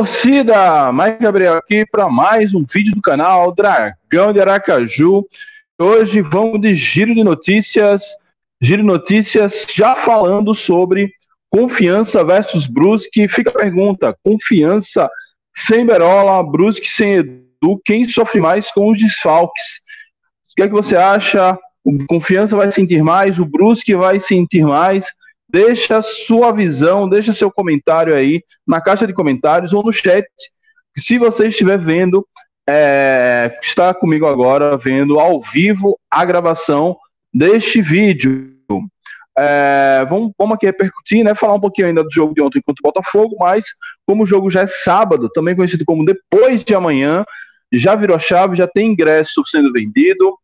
[0.00, 0.90] Torcida!
[0.94, 5.26] Mike Gabriel aqui para mais um vídeo do canal Dragão de Aracaju.
[5.78, 8.04] Hoje vamos de giro de notícias,
[8.62, 11.12] giro de notícias já falando sobre
[11.50, 13.28] confiança versus Brusque.
[13.28, 15.06] Fica a pergunta: confiança
[15.54, 19.80] sem Berola, Brusque sem Edu, quem sofre mais com os desfalques?
[20.50, 21.58] O que é que você acha?
[21.84, 25.12] O confiança vai sentir mais, o Brusque vai sentir mais?
[25.50, 30.26] Deixa sua visão, deixa seu comentário aí na caixa de comentários ou no chat.
[30.96, 32.24] Se você estiver vendo,
[32.68, 36.96] é, está comigo agora vendo ao vivo a gravação
[37.34, 38.54] deste vídeo.
[39.36, 41.34] É, vamos, vamos aqui repercutir, né?
[41.34, 43.66] Falar um pouquinho ainda do jogo de ontem contra o Botafogo, mas
[44.06, 47.24] como o jogo já é sábado, também conhecido como depois de amanhã,
[47.72, 50.36] já virou chave, já tem ingresso sendo vendido.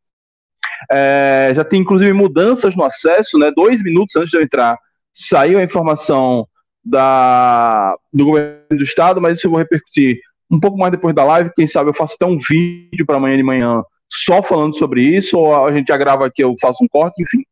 [0.91, 3.53] É, já tem inclusive mudanças no acesso, né?
[3.55, 4.77] Dois minutos antes de eu entrar
[5.17, 6.47] saiu a informação
[6.84, 11.25] da, do governo do estado, mas isso eu vou repercutir um pouco mais depois da
[11.25, 11.50] live.
[11.54, 15.37] Quem sabe eu faço até um vídeo para amanhã de manhã só falando sobre isso,
[15.37, 17.43] ou a gente já grava aqui, eu faço um corte, enfim.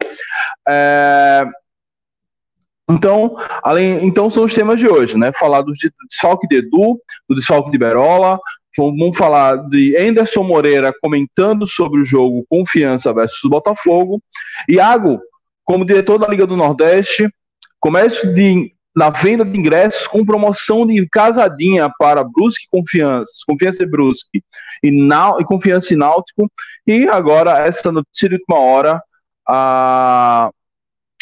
[0.69, 1.45] É...
[2.89, 5.33] Então, além, então são os temas de hoje, né?
[5.33, 5.73] Falar do
[6.09, 8.39] desfalque de Edu, do desfalque de Berola,
[8.77, 14.23] vamos falar de Anderson Moreira comentando sobre o jogo Confiança versus Botafogo,
[14.69, 15.19] Iago,
[15.65, 17.29] como diretor da Liga do Nordeste,
[17.85, 23.87] Comércio de, na venda de ingressos com promoção de casadinha para Brusque Confiança, Confiança e
[23.87, 24.43] Brusque
[24.83, 26.51] e, Nau, e Confiança e Náutico.
[26.87, 29.03] E agora essa notícia de última hora,
[29.47, 30.51] a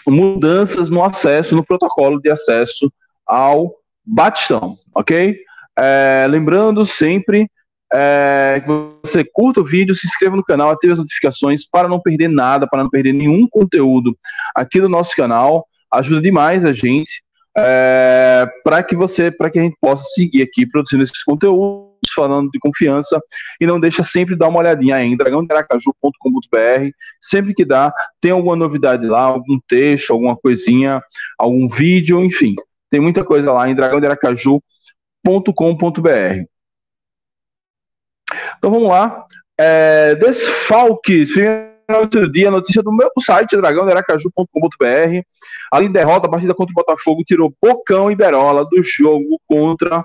[0.06, 2.92] mudanças no acesso, no protocolo de acesso
[3.26, 3.74] ao
[4.06, 5.36] Batistão, ok?
[5.76, 7.50] É, lembrando sempre
[7.92, 8.68] é, que
[9.04, 12.68] você curta o vídeo, se inscreva no canal, ative as notificações para não perder nada,
[12.68, 14.16] para não perder nenhum conteúdo
[14.54, 17.22] aqui do nosso canal ajuda demais a gente
[17.56, 22.50] é, para que você, para que a gente possa seguir aqui produzindo esses conteúdos, falando
[22.50, 23.20] de confiança
[23.60, 29.06] e não deixa sempre dar uma olhadinha em dragãoderacaju.com.br, sempre que dá, tem alguma novidade
[29.06, 31.02] lá, algum texto, alguma coisinha,
[31.38, 32.54] algum vídeo, enfim,
[32.90, 36.44] tem muita coisa lá em dragãoderacaju.com.br.
[38.58, 39.26] Então vamos lá.
[39.58, 45.80] É, desfalques, primeiro outro dia, notícia do meu site, dragãoderacaju.com.br.
[45.80, 50.04] De derrota, a partida contra o Botafogo tirou Bocão e Berola do jogo contra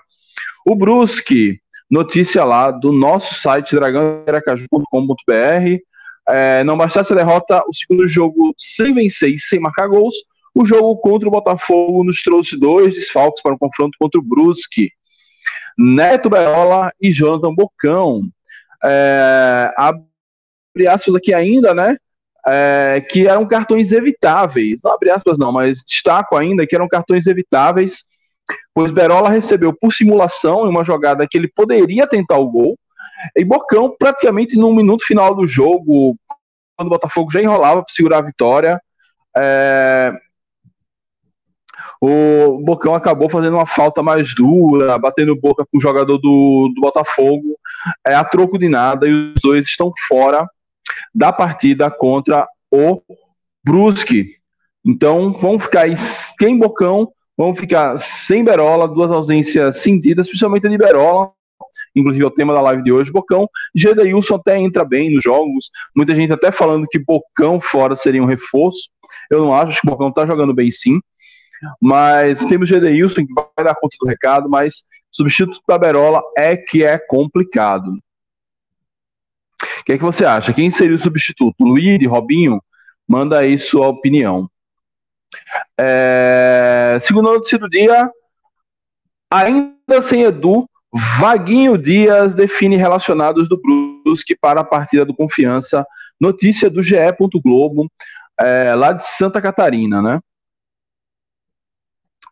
[0.65, 1.59] o Brusque.
[1.89, 5.81] Notícia lá do nosso site, dragãoderacaju.com.br.
[6.29, 10.15] É, não bastasse a derrota, o segundo jogo sem vencer e sem marcar gols,
[10.53, 14.91] o jogo contra o Botafogo nos trouxe dois desfalques para o confronto contra o Brusque.
[15.77, 18.23] Neto Berola e Jonathan Bocão.
[18.83, 19.93] É, a
[20.77, 21.97] abre aspas aqui ainda, né?
[22.47, 24.81] É, que eram cartões evitáveis.
[24.83, 28.05] Não abre aspas, não, mas destaco ainda que eram cartões evitáveis,
[28.73, 32.77] pois Berola recebeu por simulação em uma jogada que ele poderia tentar o gol.
[33.35, 36.15] E Bocão, praticamente no minuto final do jogo,
[36.77, 38.79] quando o Botafogo já enrolava para segurar a vitória,
[39.35, 40.13] é,
[41.99, 46.79] o Bocão acabou fazendo uma falta mais dura, batendo boca com o jogador do, do
[46.79, 47.57] Botafogo,
[48.05, 50.47] é, a troco de nada, e os dois estão fora
[51.17, 53.01] da partida contra o
[53.65, 54.35] Brusque.
[54.85, 61.31] Então, vamos ficar sem Bocão, vamos ficar sem Berola, duas ausências sentidas, principalmente de Berola,
[61.95, 63.49] inclusive é o tema da live de hoje, Bocão.
[63.75, 68.27] Gedeilson até entra bem nos jogos, muita gente até falando que Bocão fora seria um
[68.27, 68.87] reforço.
[69.31, 70.99] Eu não acho, acho que o Bocão tá jogando bem sim.
[71.81, 76.83] Mas temos Gedeilson que vai dar conta do recado, mas substituto da Berola é que
[76.83, 77.91] é complicado.
[79.87, 80.53] Que, é que você acha?
[80.53, 81.63] Quem seria o substituto?
[81.63, 82.61] Luiz, Robinho?
[83.07, 84.51] Manda aí sua opinião.
[85.79, 88.11] É, segunda notícia do dia,
[89.31, 90.69] ainda sem Edu,
[91.17, 93.61] Vaguinho Dias define relacionados do
[94.03, 95.87] Brusque para a partida do Confiança.
[96.19, 96.97] Notícia do GE.
[97.41, 97.89] Globo,
[98.41, 100.19] é, lá de Santa Catarina, né?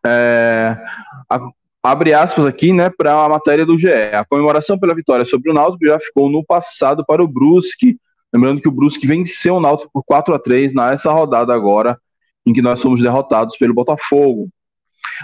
[0.05, 0.77] É,
[1.29, 1.39] a,
[1.85, 3.91] abre aspas aqui, né, para a matéria do GE.
[3.91, 7.97] A comemoração pela vitória sobre o Náutico já ficou no passado para o Brusque.
[8.33, 11.97] Lembrando que o Brusque venceu o Náutico por 4 a 3 nessa rodada agora,
[12.45, 14.49] em que nós fomos derrotados pelo Botafogo.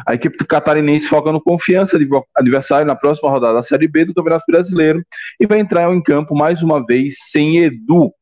[0.08, 4.14] A equipe catarinense foca no confiança de adversário na próxima rodada da Série B do
[4.14, 5.04] Campeonato Brasileiro
[5.40, 8.14] e vai entrar em campo mais uma vez sem Edu.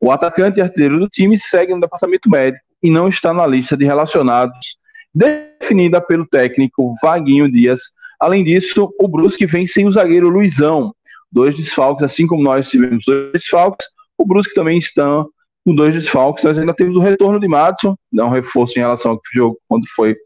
[0.00, 3.76] O atacante e artilheiro do time segue no departamento médico e não está na lista
[3.76, 4.78] de relacionados
[5.14, 7.80] definida pelo técnico Vaguinho Dias.
[8.20, 10.94] Além disso, o Brusque vem sem o zagueiro Luizão.
[11.30, 15.24] Dois desfalques, assim como nós tivemos dois desfalques, o Brusque também está
[15.64, 16.44] com dois desfalques.
[16.44, 19.86] Nós ainda temos o retorno de Madison, dá um reforço em relação ao jogo quando
[19.94, 20.16] foi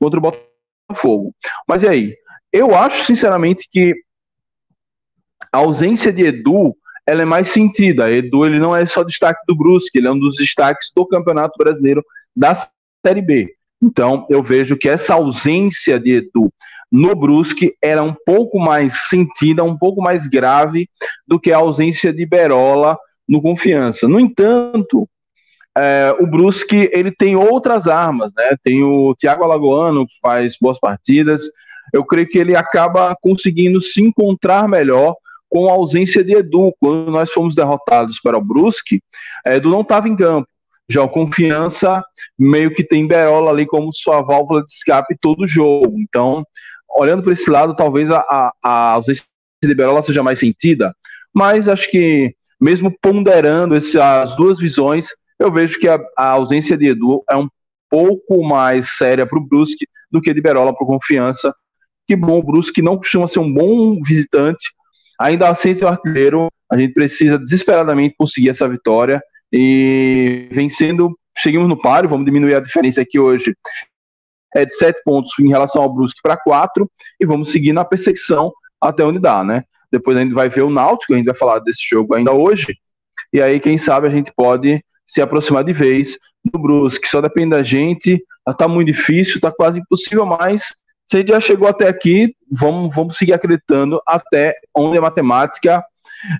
[0.00, 1.34] contra o Botafogo.
[1.66, 2.16] Mas e aí?
[2.52, 3.94] Eu acho, sinceramente, que
[5.52, 6.74] a ausência de Edu
[7.06, 8.10] ela é mais sentida.
[8.10, 11.56] Edu ele não é só destaque do Brusque, ele é um dos destaques do Campeonato
[11.56, 12.04] Brasileiro
[12.36, 12.54] da
[13.06, 13.57] Série B.
[13.80, 16.52] Então, eu vejo que essa ausência de Edu
[16.90, 20.88] no Brusque era um pouco mais sentida, um pouco mais grave
[21.26, 22.98] do que a ausência de Berola
[23.28, 24.08] no Confiança.
[24.08, 25.08] No entanto,
[25.76, 28.56] é, o Brusque ele tem outras armas, né?
[28.64, 31.42] Tem o Thiago Alagoano que faz boas partidas.
[31.92, 35.14] Eu creio que ele acaba conseguindo se encontrar melhor
[35.48, 36.74] com a ausência de Edu.
[36.80, 39.00] Quando nós fomos derrotados para o Brusque,
[39.46, 40.48] Edu não estava em campo.
[40.88, 42.02] Já o Confiança
[42.38, 45.94] meio que tem Berola ali como sua válvula de escape todo jogo.
[45.98, 46.44] Então,
[46.96, 49.24] olhando para esse lado, talvez a, a, a ausência
[49.62, 50.94] de Berola seja mais sentida,
[51.34, 55.08] mas acho que mesmo ponderando esse, as duas visões,
[55.38, 57.48] eu vejo que a, a, ausência de Edu é um
[57.88, 61.54] pouco mais séria para o Brusque do que de Berola para Confiança.
[62.06, 64.72] Que bom, o Brusque não costuma ser um bom visitante,
[65.18, 69.22] ainda assim seu artilheiro, a gente precisa desesperadamente conseguir essa vitória
[69.52, 73.54] e vencendo, seguimos no páreo, vamos diminuir a diferença aqui hoje
[74.54, 76.90] é de sete pontos em relação ao Brusque para quatro
[77.20, 79.64] e vamos seguir na perseguição até onde dá, né?
[79.90, 82.76] Depois a gente vai ver o Náutico, a gente vai falar desse jogo ainda hoje,
[83.32, 87.50] e aí quem sabe a gente pode se aproximar de vez do Brusque, só depende
[87.50, 88.22] da gente,
[88.56, 90.74] tá muito difícil, tá quase impossível, mas
[91.06, 95.82] se já chegou até aqui, vamos, vamos seguir acreditando até onde a matemática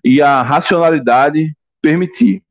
[0.04, 2.42] e a racionalidade permitir.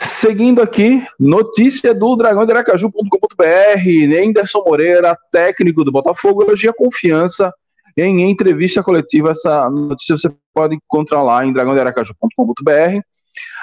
[0.00, 7.52] Seguindo aqui, notícia do dragão de Aracaju.com.br, Nenderson Moreira, técnico do Botafogo, elogia confiança
[7.94, 9.32] em entrevista coletiva.
[9.32, 13.00] Essa notícia você pode encontrar lá em dragãodearacaju.com.br.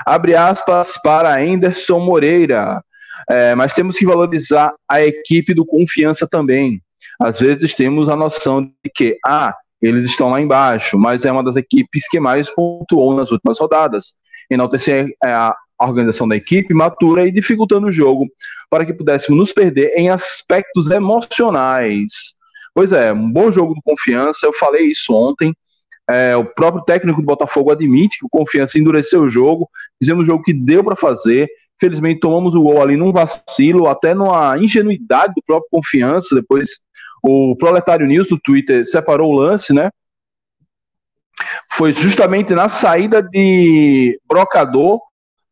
[0.06, 2.84] Abre aspas para Anderson Moreira.
[3.28, 6.80] É, mas temos que valorizar a equipe do confiança também.
[7.20, 11.44] Às vezes temos a noção de que, ah, eles estão lá embaixo, mas é uma
[11.44, 14.14] das equipes que mais pontuou nas últimas rodadas.
[14.52, 15.34] Enaltecer é,
[15.78, 18.28] a organização da equipe matura e dificultando o jogo
[18.70, 22.38] para que pudéssemos nos perder em aspectos emocionais.
[22.74, 25.54] Pois é, um bom jogo de confiança, eu falei isso ontem.
[26.10, 29.70] É, o próprio técnico do Botafogo admite que o confiança endureceu o jogo,
[30.00, 31.50] fizemos o jogo que deu para fazer.
[31.80, 36.34] Felizmente tomamos o gol ali num vacilo, até numa ingenuidade do próprio confiança.
[36.34, 36.70] Depois
[37.22, 39.90] o Proletário News do Twitter separou o lance, né?
[41.72, 45.00] Foi justamente na saída de Brocador,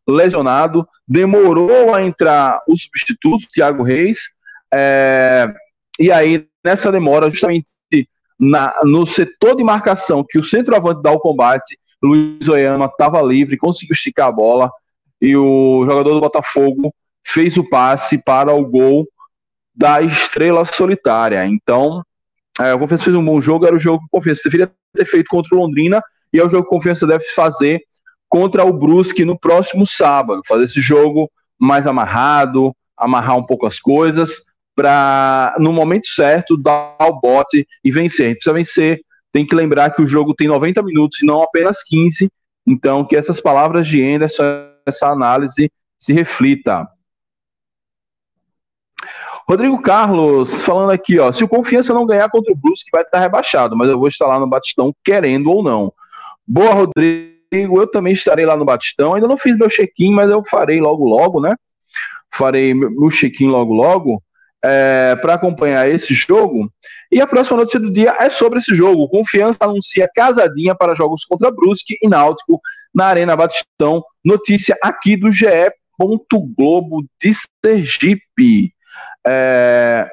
[0.07, 4.29] lesionado, demorou a entrar o substituto, Thiago Reis,
[4.74, 5.53] é,
[6.00, 7.67] e aí nessa demora, justamente
[8.39, 13.57] na, no setor de marcação, que o centroavante dá o combate, Luiz Oyama estava livre,
[13.57, 14.71] conseguiu esticar a bola,
[15.21, 16.93] e o jogador do Botafogo
[17.25, 19.07] fez o passe para o gol
[19.74, 21.45] da estrela solitária.
[21.45, 22.03] Então,
[22.59, 25.05] é, o Confiança fez um bom jogo, era o jogo que o Confiança deveria ter
[25.05, 27.81] feito contra o Londrina, e é o jogo que o Confiança deve fazer
[28.29, 30.41] contra o Brusque no próximo sábado.
[30.48, 31.29] Fazer esse jogo
[31.60, 34.44] mais amarrado, amarrar um pouco as coisas,
[34.75, 38.25] para, no momento certo, dar o bote e vencer.
[38.25, 39.01] A gente precisa vencer.
[39.32, 42.29] Tem que lembrar que o jogo tem 90 minutos e não apenas 15.
[42.67, 44.44] Então, que essas palavras de Anderson,
[44.86, 46.88] essa análise se reflita.
[49.48, 53.20] Rodrigo Carlos falando aqui, ó, se o Confiança não ganhar contra o Brusque vai estar
[53.20, 55.94] rebaixado, mas eu vou estar lá no Batistão querendo ou não.
[56.48, 59.13] Boa, Rodrigo eu também estarei lá no Batistão.
[59.13, 61.55] Ainda não fiz meu check-in, mas eu farei logo logo, né?
[62.33, 64.21] Farei meu check-in logo logo
[64.65, 66.71] é, para acompanhar esse jogo.
[67.12, 69.07] E a próxima notícia do dia é sobre esse jogo.
[69.07, 72.59] Confiança anuncia casadinha para jogos contra Brusque e Náutico
[72.93, 74.03] na Arena Batistão.
[74.24, 75.47] Notícia aqui do GE.
[76.57, 77.31] Globo de
[77.63, 78.74] Sergipe.
[79.25, 80.07] É,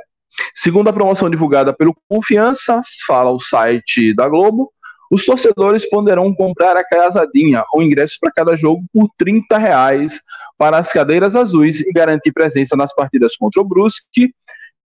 [0.55, 4.71] segundo a promoção divulgada pelo Confiança, fala o site da Globo,
[5.13, 10.19] os torcedores poderão comprar a casadinha ou ingressos para cada jogo por 30 reais
[10.57, 14.35] para as cadeiras azuis e garantir presença nas partidas contra o Brusque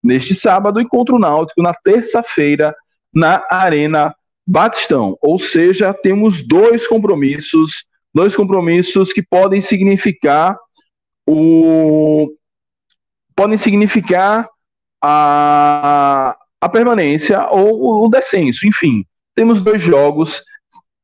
[0.01, 2.73] neste sábado e contra o Náutico na terça-feira
[3.13, 4.15] na Arena
[4.47, 5.19] Batistão.
[5.21, 10.57] Ou seja, temos dois compromissos, dois compromissos que podem significar
[11.27, 12.33] o
[13.35, 14.49] podem significar
[15.03, 19.05] a, a permanência ou o descenso, enfim.
[19.35, 20.43] Temos dois jogos,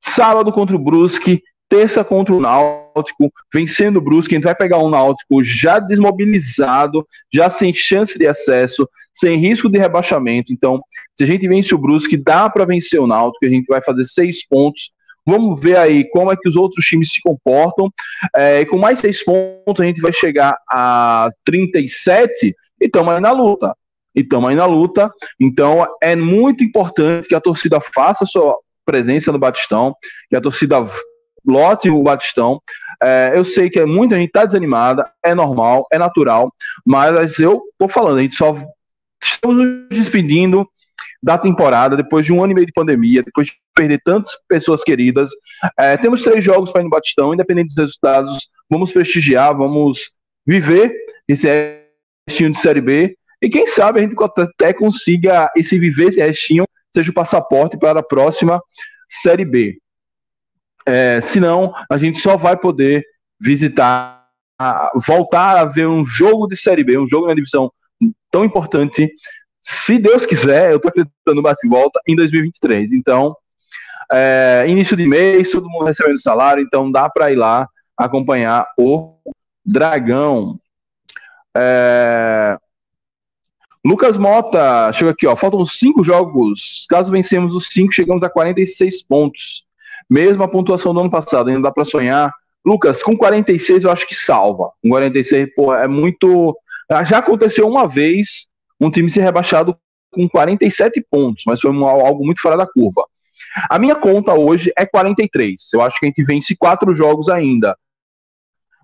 [0.01, 4.79] sábado contra o Brusque, terça contra o Náutico, vencendo o Brusque, a gente vai pegar
[4.79, 10.53] um Náutico já desmobilizado, já sem chance de acesso, sem risco de rebaixamento.
[10.53, 10.81] Então,
[11.17, 14.05] se a gente vence o Brusque, dá para vencer o Náutico, a gente vai fazer
[14.07, 14.91] seis pontos.
[15.27, 17.91] Vamos ver aí como é que os outros times se comportam.
[18.35, 23.33] É, com mais seis pontos, a gente vai chegar a 37 e estamos aí na
[23.33, 23.75] luta
[24.15, 25.11] e estamos aí na luta.
[25.39, 29.95] Então é muito importante que a torcida faça sua presença no Batistão,
[30.31, 30.87] que a torcida
[31.47, 32.61] lote o Batistão.
[33.03, 36.53] É, eu sei que muita gente está desanimada, é normal, é natural,
[36.85, 38.57] mas eu estou falando, a gente só
[39.23, 40.69] estamos nos despedindo
[41.23, 44.83] da temporada depois de um ano e meio de pandemia, depois de perder tantas pessoas
[44.83, 45.31] queridas.
[45.79, 50.11] É, temos três jogos para ir no Batistão, independente dos resultados, vamos prestigiar, vamos
[50.47, 50.93] viver
[51.27, 51.49] esse
[52.27, 56.65] restinho de Série B e quem sabe a gente até consiga esse viver esse restinho,
[56.95, 58.61] seja o passaporte para a próxima
[59.09, 59.79] Série B.
[60.87, 63.05] É, senão, a gente só vai poder
[63.41, 64.27] visitar,
[65.07, 67.71] voltar a ver um jogo de Série B, um jogo na divisão
[68.31, 69.11] tão importante,
[69.61, 72.93] se Deus quiser, eu estou acreditando no bate-volta em 2023.
[72.93, 73.37] Então,
[74.11, 79.15] é, início de mês, todo mundo recebendo salário, então dá para ir lá acompanhar o
[79.65, 80.59] Dragão.
[81.55, 82.57] É,
[83.89, 85.35] Lucas Mota, chega aqui, ó.
[85.35, 86.85] Faltam cinco jogos.
[86.91, 89.65] Caso vencemos os cinco, chegamos a 46 pontos.
[90.11, 92.31] Mesma pontuação do ano passado, ainda dá para sonhar.
[92.63, 94.73] Lucas, com 46 eu acho que salva.
[94.83, 96.55] Com 46, pô, é muito.
[97.09, 98.47] Já aconteceu uma vez
[98.79, 99.75] um time ser rebaixado
[100.11, 103.07] com 47 pontos, mas foi algo muito fora da curva.
[103.71, 105.55] A minha conta hoje é 43.
[105.73, 107.75] Eu acho que a gente vence quatro jogos ainda.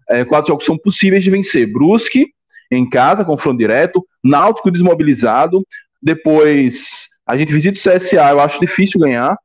[0.08, 1.70] É, quatro jogos são possíveis de vencer.
[1.70, 2.33] Brusque,
[2.70, 5.64] em casa, confronto direto, Náutico desmobilizado,
[6.02, 9.36] depois a gente visita o CSA, eu acho difícil ganhar,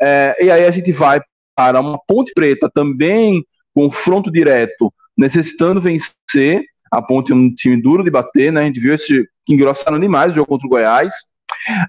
[0.00, 1.20] é, e aí a gente vai
[1.56, 8.04] para uma Ponte Preta também, confronto direto, necessitando vencer, a Ponte é um time duro
[8.04, 11.12] de bater, né, a gente viu esse que engrossaram demais o jogo contra o Goiás,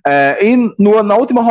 [0.08, 1.42] é, e no, na última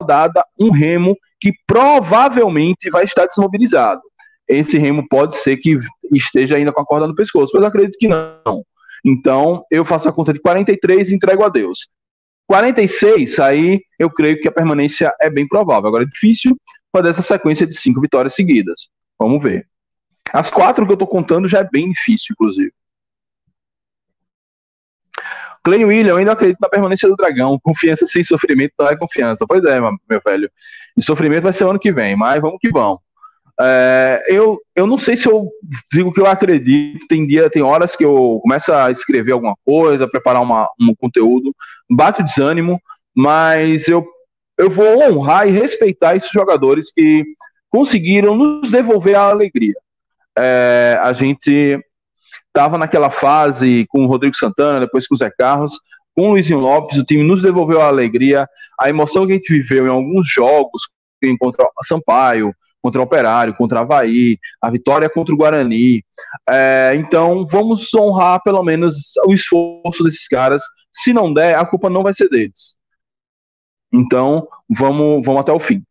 [0.00, 4.00] rodada, um Remo que provavelmente vai estar desmobilizado.
[4.48, 5.76] Esse Remo pode ser que
[6.12, 8.64] esteja ainda com a corda no pescoço, mas acredito que não.
[9.04, 11.88] Então, eu faço a conta de 43 e entrego a Deus.
[12.48, 15.88] 46, aí eu creio que a permanência é bem provável.
[15.88, 16.56] Agora é difícil
[16.90, 18.88] fazer essa sequência de cinco vitórias seguidas.
[19.18, 19.66] Vamos ver.
[20.32, 22.72] As quatro que eu estou contando já é bem difícil, inclusive.
[25.62, 27.58] Clay William, ainda acredito na permanência do Dragão.
[27.62, 29.44] Confiança sem sofrimento não é confiança.
[29.46, 30.50] Pois é, meu velho.
[30.96, 33.00] E sofrimento vai ser ano que vem, mas vamos que vamos.
[33.60, 35.50] É, eu, eu não sei se eu
[35.92, 37.06] digo que eu acredito.
[37.08, 41.54] Tem dia, tem horas que eu começo a escrever alguma coisa, preparar uma, um conteúdo,
[41.90, 42.80] bate o desânimo,
[43.14, 44.06] mas eu,
[44.56, 47.24] eu vou honrar e respeitar esses jogadores que
[47.68, 49.74] conseguiram nos devolver a alegria.
[50.36, 51.78] É, a gente
[52.46, 55.78] estava naquela fase com o Rodrigo Santana, depois com o Zé Carlos,
[56.14, 58.48] com o Luizinho Lopes, o time nos devolveu a alegria,
[58.80, 60.82] a emoção que a gente viveu em alguns jogos,
[61.38, 66.04] contra o Sampaio, contra o Operário, contra o Havaí, a vitória contra o Guarani.
[66.48, 70.62] É, então, vamos honrar pelo menos o esforço desses caras.
[70.92, 72.76] Se não der, a culpa não vai ser deles.
[73.92, 75.82] Então, vamos, vamos até o fim.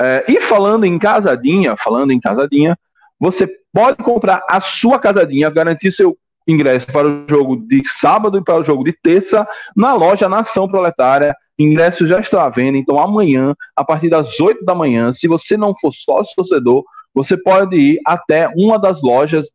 [0.00, 2.78] É, e falando em casadinha, falando em casadinha,
[3.18, 6.16] você pode comprar a sua casadinha, garantir seu
[6.46, 10.68] ingresso para o jogo de sábado e para o jogo de terça na loja Nação
[10.68, 15.28] Proletária Ingressos já estão à venda, então amanhã, a partir das 8 da manhã, se
[15.28, 16.82] você não for sócio torcedor,
[17.14, 19.50] você pode ir até uma das lojas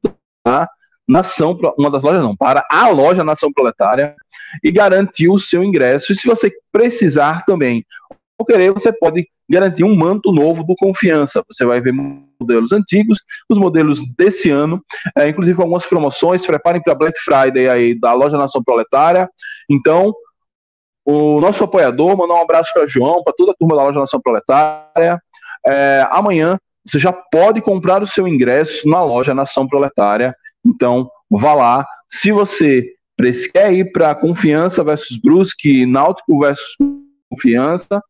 [0.45, 0.69] da
[1.07, 4.15] Nação, uma das lojas não, para a loja Nação Proletária
[4.63, 6.11] e garantir o seu ingresso.
[6.11, 7.85] E se você precisar também
[8.37, 11.43] ou querer, você pode garantir um manto novo do Confiança.
[11.49, 13.19] Você vai ver modelos antigos,
[13.49, 14.83] os modelos desse ano,
[15.17, 16.45] é, inclusive algumas promoções.
[16.45, 19.29] Preparem para Black Friday aí da loja Nação Proletária.
[19.69, 20.13] Então,
[21.05, 24.19] o nosso apoiador, mandar um abraço para João, para toda a turma da Loja Nação
[24.19, 25.21] Proletária.
[25.65, 30.35] É, amanhã você já pode comprar o seu ingresso na loja Nação Proletária.
[30.63, 31.87] Então, vá lá.
[32.07, 32.85] Se você
[33.51, 36.75] quer ir para Confiança versus Brusque, Náutico versus
[37.29, 38.01] Confiança,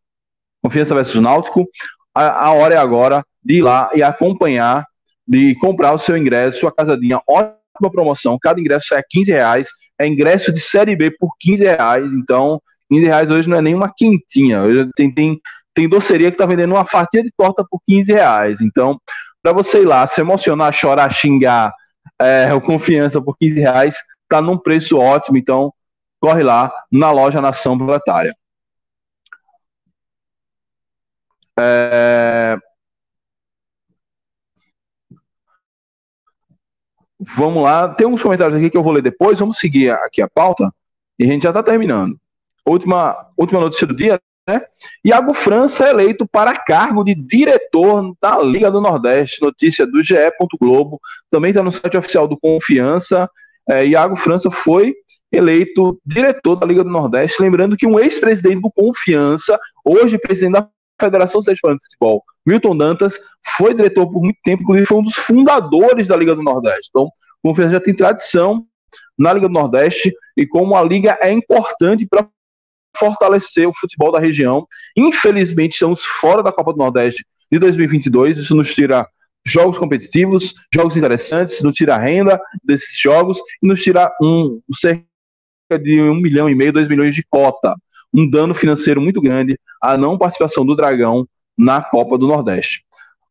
[0.61, 1.65] Confiança versus Náutico,
[2.13, 4.85] a, a hora é agora de ir lá e acompanhar,
[5.25, 10.05] de comprar o seu ingresso, a casadinha, ótima promoção, cada ingresso é 15 reais, é
[10.05, 13.91] ingresso de Série B por 15 reais, então 15 reais hoje não é nem uma
[13.95, 15.39] quentinha, hoje tem, tem,
[15.73, 18.99] tem doceria que está vendendo uma fatia de torta por 15 reais, então
[19.41, 21.71] para você ir lá, se emocionar, chorar, xingar,
[22.19, 23.95] é, confiança por 15 reais,
[24.27, 25.71] tá num preço ótimo, então
[26.19, 28.35] corre lá na loja Nação Proletária.
[31.57, 32.57] É...
[37.19, 40.27] Vamos lá, tem uns comentários aqui que eu vou ler depois, vamos seguir aqui a
[40.27, 40.73] pauta
[41.17, 42.19] e a gente já está terminando.
[42.65, 44.61] Última, última notícia do dia, né?
[45.03, 49.41] Iago França é eleito para cargo de diretor da Liga do Nordeste.
[49.41, 50.15] Notícia do GE.
[50.59, 50.99] Globo.
[51.31, 53.29] Também está no site oficial do Confiança.
[53.67, 54.93] É, Iago França foi
[55.31, 57.41] eleito diretor da Liga do Nordeste.
[57.41, 60.69] Lembrando que um ex-presidente do Confiança, hoje presidente da
[61.01, 63.19] Federação Sergipana de Futebol, Milton Dantas,
[63.57, 66.89] foi diretor por muito tempo, inclusive foi um dos fundadores da Liga do Nordeste.
[66.89, 67.09] Então,
[67.43, 68.65] Confiança já tem tradição
[69.17, 72.27] na Liga do Nordeste e como a liga é importante para
[72.97, 74.67] fortalecer o futebol da região.
[74.95, 78.37] Infelizmente, estamos fora da Copa do Nordeste de 2022.
[78.37, 79.07] Isso nos tira
[79.45, 85.05] jogos competitivos, jogos interessantes, nos tira a renda desses jogos e nos tira um cerca
[85.81, 87.75] de um milhão e meio, dois milhões de cota.
[88.13, 92.83] Um dano financeiro muito grande a não participação do Dragão na Copa do Nordeste.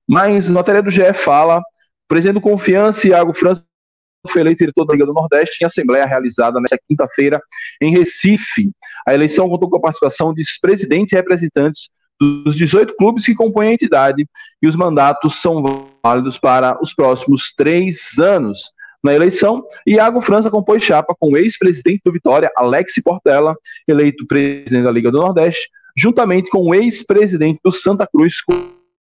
[0.06, 1.62] Mas na matéria do GE fala,
[2.06, 3.64] presidente do Confiança, Iago França,
[4.30, 7.40] foi eleito diretor da Liga do Nordeste em assembleia realizada nesta quinta-feira
[7.80, 8.70] em Recife.
[9.06, 11.88] A eleição contou com a participação de presidentes e representantes
[12.20, 14.26] dos 18 clubes que compõem a entidade
[14.62, 15.62] e os mandatos são
[16.04, 18.72] válidos para os próximos três anos.
[19.02, 23.54] Na eleição, Iago França compôs chapa com o ex-presidente do Vitória, Alex Portela,
[23.86, 28.36] eleito presidente da Liga do Nordeste, juntamente com o ex-presidente do Santa Cruz,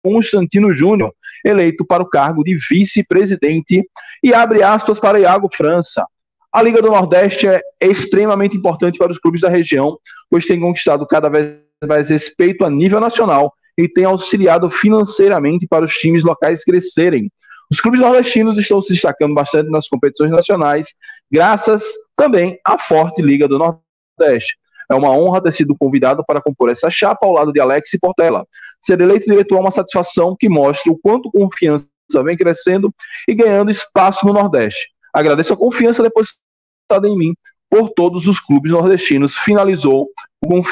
[0.04, 1.13] Constantino Júnior,
[1.46, 3.84] eleito para o cargo de vice-presidente,
[4.22, 6.06] e abre aspas para Iago França.
[6.52, 9.98] A Liga do Nordeste é extremamente importante para os clubes da região,
[10.30, 15.86] pois tem conquistado cada vez mais respeito a nível nacional e tem auxiliado financeiramente para
[15.86, 17.32] os times locais crescerem.
[17.72, 20.89] Os clubes nordestinos estão se destacando bastante nas competições nacionais,
[21.32, 21.84] graças
[22.16, 24.56] também à forte Liga do Nordeste.
[24.92, 28.00] É uma honra ter sido convidado para compor essa chapa ao lado de Alex e
[28.00, 28.46] Portela.
[28.84, 31.88] Ser eleito diretor é uma satisfação que mostra o quanto confiança
[32.24, 32.93] vem crescendo
[33.28, 34.89] e ganhando espaço no Nordeste.
[35.13, 37.34] Agradeço a confiança depositada em mim
[37.69, 39.38] por todos os clubes nordestinos.
[39.38, 40.08] Finalizou
[40.46, 40.63] o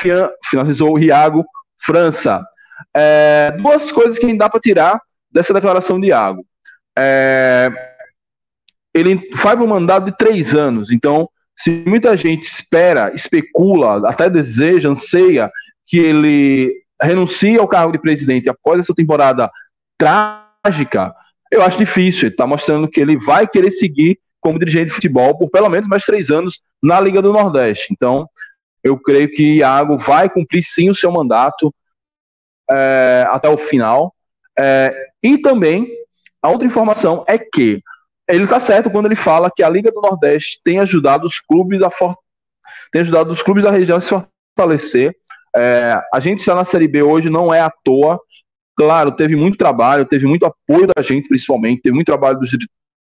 [0.50, 1.46] finalizou o Iago
[1.80, 2.44] França.
[2.96, 6.46] É, duas coisas que dá para tirar dessa declaração de Iago.
[6.98, 7.72] É,
[8.94, 14.90] ele faz um mandato de três anos, então se muita gente espera, especula, até deseja,
[14.90, 15.50] anseia
[15.88, 19.50] que ele renuncie ao cargo de presidente após essa temporada
[19.98, 21.14] trágica,
[21.52, 22.28] eu acho difícil.
[22.28, 25.88] Ele está mostrando que ele vai querer seguir como dirigente de futebol por pelo menos
[25.88, 27.88] mais três anos na Liga do Nordeste.
[27.92, 28.28] Então,
[28.84, 31.74] eu creio que Iago vai cumprir sim o seu mandato
[32.70, 34.14] é, até o final.
[34.58, 35.88] É, e também,
[36.42, 37.82] a outra informação é que
[38.28, 41.80] ele está certo quando ele fala que a Liga do Nordeste tem ajudado os clubes
[41.80, 41.90] da
[42.92, 45.16] tem ajudado os clubes da região a se fortalecer.
[45.56, 48.20] É, a gente está na Série B hoje não é à toa.
[48.78, 52.50] Claro, teve muito trabalho, teve muito apoio da gente, principalmente, teve muito trabalho dos,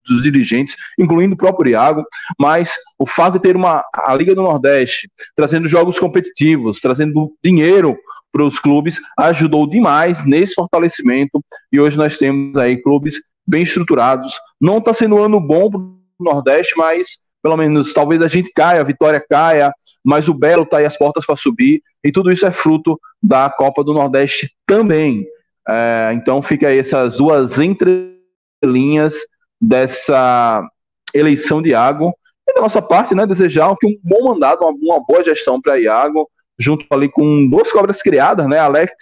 [0.07, 2.05] dos dirigentes, incluindo o próprio Iago,
[2.39, 7.97] mas o fato de ter uma a Liga do Nordeste trazendo jogos competitivos, trazendo dinheiro
[8.31, 11.43] para os clubes, ajudou demais nesse fortalecimento.
[11.71, 14.35] E hoje nós temos aí clubes bem estruturados.
[14.59, 18.51] Não está sendo um ano bom para o Nordeste, mas pelo menos talvez a gente
[18.53, 19.71] caia, a Vitória caia,
[20.03, 23.49] mas o Belo está aí as portas para subir, e tudo isso é fruto da
[23.49, 25.25] Copa do Nordeste também.
[25.69, 29.15] É, então fica aí essas duas entrelinhas
[29.59, 30.65] dessa
[31.13, 32.13] eleição de Iago.
[32.47, 35.79] E da nossa parte, né, desejar que um bom mandato, uma, uma boa gestão para
[35.79, 38.93] Iago, junto ali com duas cobras criadas, né, Alex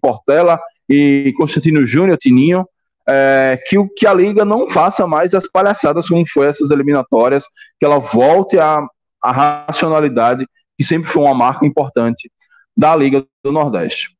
[0.00, 2.66] Portela e Constantino Júnior, Tininho,
[3.08, 7.44] é, que, o, que a Liga não faça mais as palhaçadas como foi essas eliminatórias,
[7.78, 8.86] que ela volte à,
[9.22, 9.32] à
[9.66, 12.30] racionalidade, que sempre foi uma marca importante
[12.76, 14.14] da Liga do Nordeste.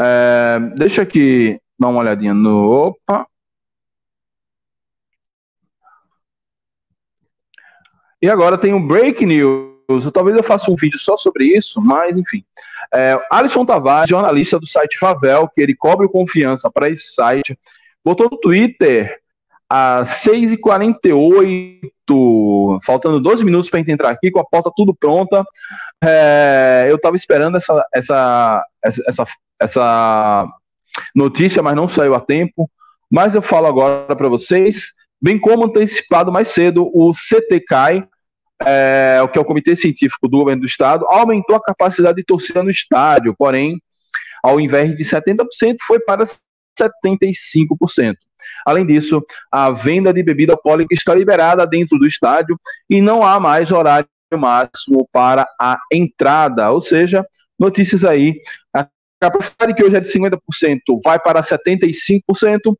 [0.00, 2.88] É, deixa aqui dar uma olhadinha no.
[2.88, 3.26] Opa!
[8.22, 9.69] E agora tem um break news.
[10.12, 12.44] Talvez eu faça um vídeo só sobre isso, mas enfim.
[12.92, 17.58] É, Alisson Tavares, jornalista do site Favel, que ele cobre confiança para esse site,
[18.04, 19.18] botou no Twitter
[19.68, 25.44] às 6h48, faltando 12 minutos para gente entrar aqui, com a pauta tudo pronta.
[26.02, 29.24] É, eu estava esperando essa, essa, essa,
[29.60, 30.46] essa
[31.14, 32.68] notícia, mas não saiu a tempo.
[33.08, 38.08] Mas eu falo agora para vocês, bem como antecipado mais cedo, o CTCAI,
[38.64, 42.24] é, o que é o Comitê Científico do Governo do Estado, aumentou a capacidade de
[42.24, 43.80] torcida no estádio, porém,
[44.42, 48.16] ao invés de 70%, foi para 75%.
[48.64, 53.38] Além disso, a venda de bebida alcoólica está liberada dentro do estádio e não há
[53.38, 57.26] mais horário máximo para a entrada, ou seja,
[57.58, 58.40] notícias aí.
[58.74, 58.88] A
[59.20, 60.38] capacidade que hoje é de 50%
[61.04, 62.76] vai para 75%.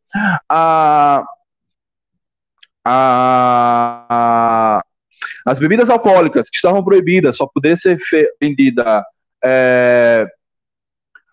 [0.49, 1.25] A,
[2.85, 4.83] a,
[5.47, 7.99] as bebidas alcoólicas que estavam proibidas só poderia ser
[8.41, 9.05] vendida
[9.43, 10.27] é,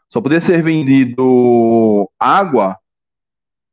[0.10, 2.78] só poderia ser vendido água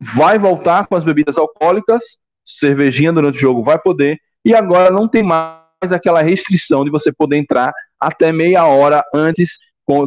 [0.00, 5.08] vai voltar com as bebidas alcoólicas, cervejinha durante o jogo vai poder, e agora não
[5.08, 9.56] tem mais aquela restrição de você poder entrar até meia hora antes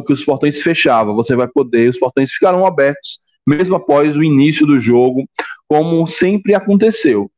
[0.06, 1.14] que os portões fechavam.
[1.14, 5.26] Você vai poder, os portões ficarão abertos mesmo após o início do jogo,
[5.66, 7.30] como sempre aconteceu.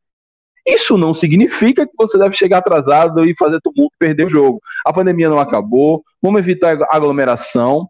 [0.66, 4.60] Isso não significa que você deve chegar atrasado e fazer tumulto, perder o jogo.
[4.84, 7.88] A pandemia não acabou, vamos evitar aglomeração.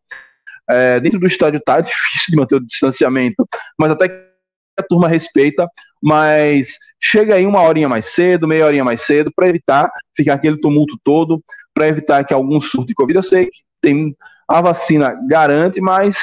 [0.68, 4.30] É, dentro do estádio está difícil de manter o distanciamento, mas até
[4.78, 5.68] a turma respeita,
[6.02, 10.58] mas chega aí uma horinha mais cedo, meia horinha mais cedo, para evitar ficar aquele
[10.60, 11.42] tumulto todo,
[11.74, 14.16] para evitar que algum surto de Covid, eu sei que tem
[14.48, 16.18] a vacina garante, mas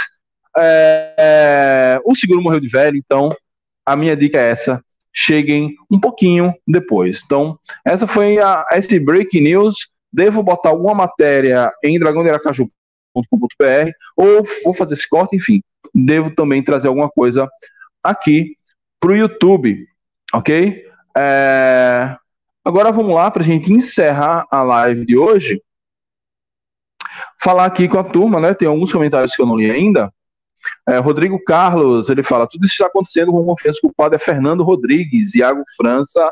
[0.57, 3.35] é, é, o seguro morreu de velho, então
[3.85, 4.83] a minha dica é essa,
[5.19, 7.23] cheguem um pouquinho depois.
[7.25, 14.75] Então, essa foi a, esse Breaking News, devo botar alguma matéria em dragãoderacaju.com.br ou vou
[14.75, 15.59] fazer esse corte, enfim,
[15.93, 17.49] devo também trazer alguma coisa
[18.03, 18.53] aqui
[18.99, 19.87] para o YouTube,
[20.31, 20.85] ok?
[21.17, 22.15] É...
[22.63, 25.59] Agora vamos lá para a gente encerrar a live de hoje.
[27.41, 28.53] Falar aqui com a turma, né?
[28.53, 30.13] Tem alguns comentários que eu não li ainda.
[30.87, 33.79] É, Rodrigo Carlos, ele fala: tudo isso está acontecendo com confiança.
[33.79, 36.31] O culpado é Fernando Rodrigues, Iago França,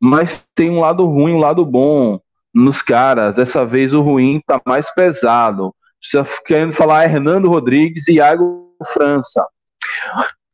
[0.00, 2.20] mas tem um lado ruim, um lado bom
[2.54, 3.34] nos caras.
[3.34, 5.74] Dessa vez o ruim está mais pesado.
[6.02, 9.46] Está querendo falar Hernando Rodrigues e Iago França.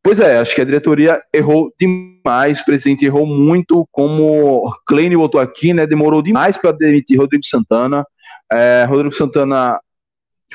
[0.02, 5.40] Pois é, acho que a diretoria errou demais, o presidente errou muito, como Kleine botou
[5.40, 5.86] aqui, né?
[5.86, 8.04] Demorou demais para demitir Rodrigo Santana.
[8.50, 9.78] É, Rodrigo Santana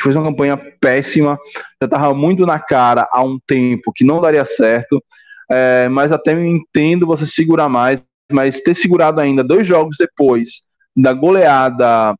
[0.01, 1.38] fez uma campanha péssima,
[1.81, 5.03] já estava muito na cara há um tempo que não daria certo,
[5.49, 10.62] é, mas até entendo você segurar mais, mas ter segurado ainda dois jogos depois
[10.95, 12.15] da goleada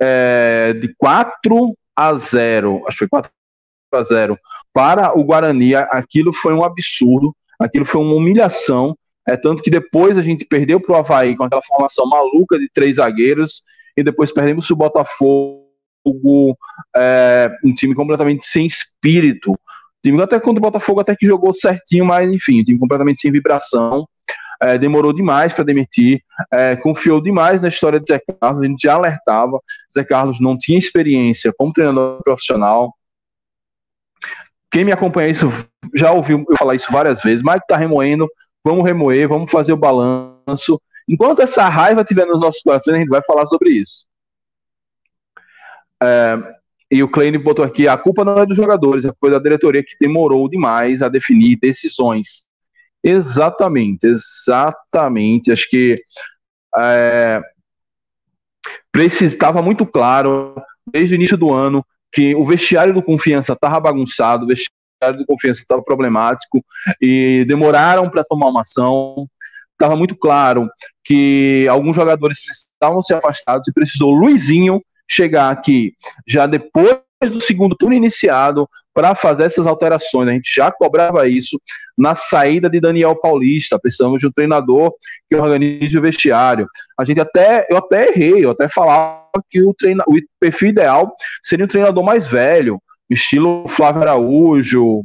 [0.00, 3.30] é, de 4 a 0, acho que foi 4
[3.92, 4.38] a 0
[4.72, 8.96] para o Guarani, aquilo foi um absurdo, aquilo foi uma humilhação.
[9.28, 12.68] É tanto que depois a gente perdeu para o Havaí com aquela formação maluca de
[12.72, 13.62] três zagueiros,
[13.96, 15.65] e depois perdemos o Botafogo,
[16.94, 19.52] é, um time completamente sem espírito.
[19.52, 19.58] O
[20.04, 23.32] time até contra o Botafogo até que jogou certinho, mas enfim, um time completamente sem
[23.32, 24.06] vibração.
[24.62, 28.80] É, demorou demais para demitir, é, confiou demais na história de Zé Carlos, a gente
[28.80, 29.60] já alertava,
[29.92, 32.90] Zé Carlos não tinha experiência como treinador profissional,
[34.76, 35.50] quem me acompanha isso
[35.94, 37.42] já ouviu eu falar isso várias vezes.
[37.42, 38.28] Mike tá remoendo,
[38.62, 40.78] vamos remoer, vamos fazer o balanço.
[41.08, 44.06] Enquanto essa raiva estiver nos nossos corações, a gente vai falar sobre isso.
[46.02, 46.56] É,
[46.90, 49.82] e o Kleine botou aqui: a culpa não é dos jogadores, é foi da diretoria
[49.82, 52.44] que demorou demais a definir decisões.
[53.02, 55.52] Exatamente, exatamente.
[55.52, 56.00] Acho que
[56.76, 57.40] é,
[59.22, 60.54] estava muito claro
[60.92, 65.26] desde o início do ano que o vestiário do Confiança estava bagunçado, o vestiário do
[65.26, 66.64] Confiança estava problemático
[67.00, 69.28] e demoraram para tomar uma ação.
[69.72, 70.68] Estava muito claro
[71.04, 75.94] que alguns jogadores precisavam ser afastados e precisou Luizinho chegar aqui
[76.26, 80.28] já depois do segundo turno iniciado para fazer essas alterações.
[80.28, 81.60] A gente já cobrava isso
[81.96, 83.78] na saída de Daniel Paulista.
[83.78, 84.92] Precisamos de um treinador
[85.28, 86.66] que organize o vestiário.
[86.98, 91.14] A gente até, eu até errei, eu até falava que o, treina, o perfil ideal
[91.42, 95.02] seria um treinador mais velho, estilo Flávio Araújo,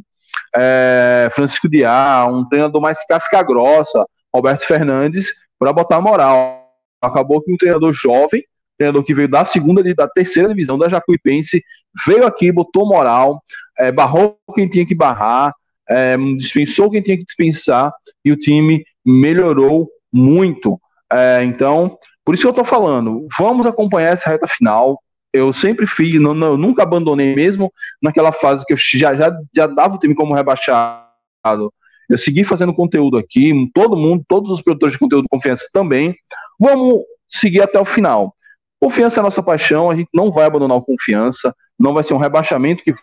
[0.56, 6.62] é, Francisco Diá, um treinador mais casca grossa, Roberto Fernandes, para botar moral.
[7.02, 8.44] Acabou que um treinador jovem,
[8.82, 11.64] treinador que veio da segunda, da terceira divisão da Jacuipense,
[12.06, 13.44] veio aqui, botou moral,
[13.78, 15.54] é, barrou quem tinha que barrar,
[15.88, 17.92] é, dispensou quem tinha que dispensar
[18.26, 20.80] e o time melhorou muito.
[21.12, 25.00] É, então, Por isso que eu estou falando, vamos acompanhar essa reta final.
[25.34, 29.68] Eu sempre fiz, não, não, nunca abandonei, mesmo naquela fase que eu já, já, já
[29.68, 31.74] dava o time como rebaixado.
[32.10, 36.14] Eu segui fazendo conteúdo aqui, todo mundo, todos os produtores de conteúdo de confiança também.
[36.60, 38.36] Vamos seguir até o final.
[38.82, 42.16] Confiança é a nossa paixão, a gente não vai abandonar o confiança, não vai ser
[42.16, 42.94] um rebaixamento que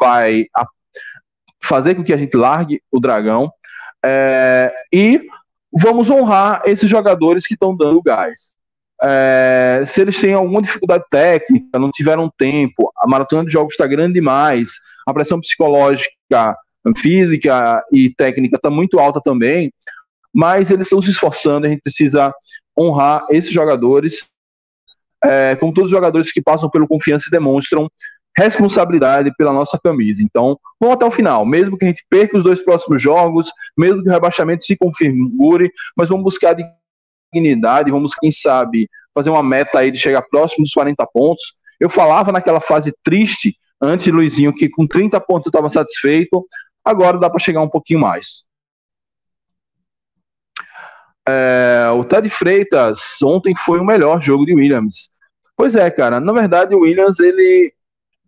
[0.00, 0.46] vai
[1.62, 3.52] fazer com que a gente largue o dragão.
[4.02, 5.26] É, e
[5.70, 8.54] vamos honrar esses jogadores que estão dando gás.
[9.02, 13.86] É, se eles têm alguma dificuldade técnica, não tiveram tempo, a maratona de jogos está
[13.86, 14.72] grande demais,
[15.06, 16.56] a pressão psicológica,
[16.96, 19.70] física e técnica está muito alta também,
[20.32, 22.32] mas eles estão se esforçando, a gente precisa
[22.78, 24.29] honrar esses jogadores,
[25.24, 27.88] é, como todos os jogadores que passam pelo confiança demonstram
[28.36, 30.22] responsabilidade pela nossa camisa.
[30.22, 31.44] Então, vamos até o final.
[31.44, 35.70] Mesmo que a gente perca os dois próximos jogos, mesmo que o rebaixamento se configure,
[35.96, 36.56] mas vamos buscar
[37.32, 41.42] dignidade, vamos, quem sabe, fazer uma meta aí de chegar próximo dos 40 pontos.
[41.78, 46.46] Eu falava naquela fase triste, antes Luizinho, que com 30 pontos eu estava satisfeito,
[46.84, 48.44] agora dá para chegar um pouquinho mais.
[51.30, 55.10] É, o Ted Freitas ontem foi o melhor jogo de Williams.
[55.56, 56.18] Pois é, cara.
[56.18, 57.72] Na verdade, o Williams ele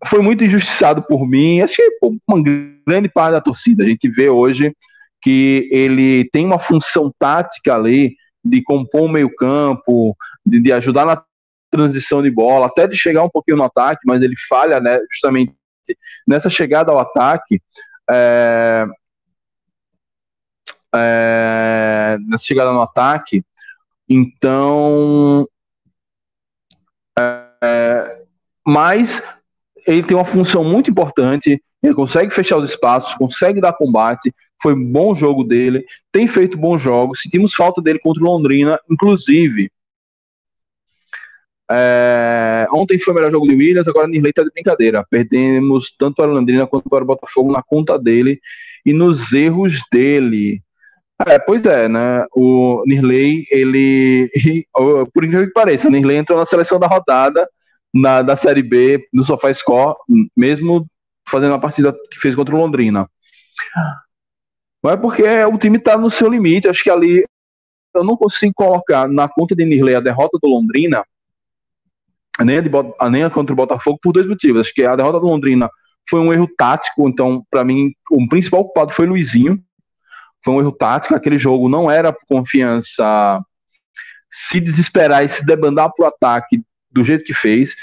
[0.07, 1.65] foi muito injustiçado por mim.
[1.67, 1.83] Que
[2.29, 2.43] uma
[2.87, 3.83] grande parte da torcida.
[3.83, 4.75] A gente vê hoje
[5.21, 11.23] que ele tem uma função tática ali de compor o meio-campo, de, de, ajudar na
[11.71, 15.55] transição de bola, até de chegar um pouquinho no ataque, mas ele falha né, justamente
[16.27, 17.62] nessa chegada ao ataque.
[18.11, 18.85] É,
[20.94, 23.44] é, nessa chegada no ataque.
[24.09, 25.48] Então,
[27.18, 28.24] é,
[28.66, 29.22] mas
[29.87, 31.62] ele tem uma função muito importante.
[31.83, 34.33] Ele consegue fechar os espaços, consegue dar combate.
[34.62, 37.20] Foi bom jogo dele, tem feito bons jogos.
[37.22, 39.70] Sentimos falta dele contra o Londrina, inclusive.
[41.70, 45.05] É, ontem foi o melhor jogo de Williams, agora Nirley tá de brincadeira.
[45.09, 48.40] Perdemos tanto para o Londrina quanto para o Botafogo na conta dele
[48.85, 50.62] e nos erros dele.
[51.26, 52.24] É, pois é, né?
[52.35, 54.30] O Nirley, ele.
[55.12, 57.48] Por incrível que pareça, o Nirley entrou na seleção da rodada
[57.92, 59.96] na, da Série B no SofaScore,
[60.37, 60.87] mesmo
[61.28, 63.08] fazendo a partida que fez contra o Londrina.
[64.82, 66.68] Mas é porque o time está no seu limite.
[66.68, 67.24] Acho que ali
[67.94, 71.04] eu não consigo colocar na conta de Nirley a derrota do Londrina,
[72.40, 72.70] nem a, de,
[73.11, 74.62] nem a contra o Botafogo, por dois motivos.
[74.62, 75.70] Acho que a derrota do Londrina
[76.08, 79.62] foi um erro tático, então, para mim, o principal culpado foi Luizinho.
[80.44, 81.14] Foi um erro tático.
[81.14, 83.40] Aquele jogo não era confiança
[84.31, 87.76] se desesperar e se debandar para o ataque do jeito que fez.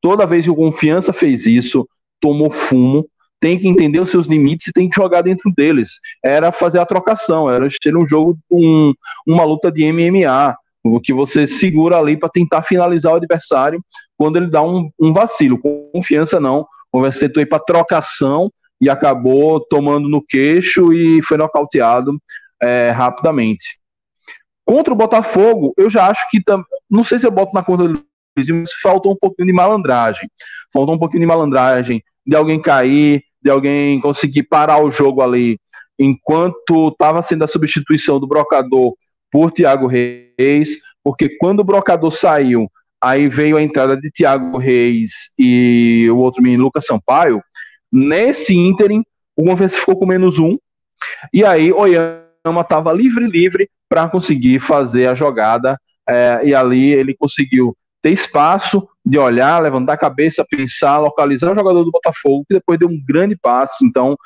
[0.00, 1.88] Toda vez que o Confiança fez isso,
[2.20, 3.08] tomou fumo,
[3.40, 6.00] tem que entender os seus limites e tem que jogar dentro deles.
[6.24, 8.92] Era fazer a trocação, era ter um jogo, um,
[9.26, 13.80] uma luta de MMA, o que você segura ali para tentar finalizar o adversário
[14.16, 15.60] quando ele dá um, um vacilo.
[15.92, 18.52] Confiança não, você tentou ir para trocação
[18.82, 22.20] e acabou tomando no queixo e foi nocauteado
[22.60, 23.78] é, rapidamente.
[24.64, 26.42] Contra o Botafogo, eu já acho que.
[26.90, 30.28] Não sei se eu boto na conta do mas faltou um pouquinho de malandragem.
[30.72, 35.60] Faltou um pouquinho de malandragem, de alguém cair, de alguém conseguir parar o jogo ali,
[35.98, 38.94] enquanto estava sendo a substituição do Brocador
[39.30, 42.70] por Thiago Reis, porque quando o Brocador saiu,
[43.02, 47.42] aí veio a entrada de Thiago Reis e o outro menino, Lucas Sampaio.
[47.92, 49.04] Nesse ínterim,
[49.36, 50.56] o Confiança ficou com menos um,
[51.32, 55.78] e aí Oyama estava livre, livre para conseguir fazer a jogada,
[56.08, 61.54] é, e ali ele conseguiu ter espaço de olhar, levantar a cabeça, pensar, localizar o
[61.54, 63.84] jogador do Botafogo, que depois deu um grande passe.
[63.84, 64.16] Então,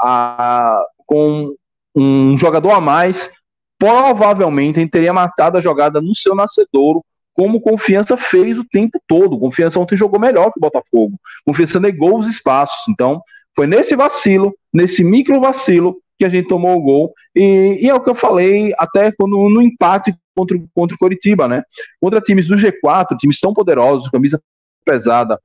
[0.00, 1.54] a, com
[1.94, 3.30] um jogador a mais,
[3.78, 9.38] provavelmente ele teria matado a jogada no seu nascedouro, como Confiança fez o tempo todo.
[9.38, 11.18] Confiança ontem jogou melhor que o Botafogo.
[11.44, 12.88] Confiança negou os espaços.
[12.88, 13.20] Então,
[13.54, 17.12] foi nesse vacilo, nesse micro vacilo, que a gente tomou o gol.
[17.34, 21.48] E, e é o que eu falei até quando no empate contra, contra o Coritiba,
[21.48, 21.62] né?
[22.00, 24.40] Contra times do G4, times tão poderosos, camisa
[24.84, 25.38] pesada,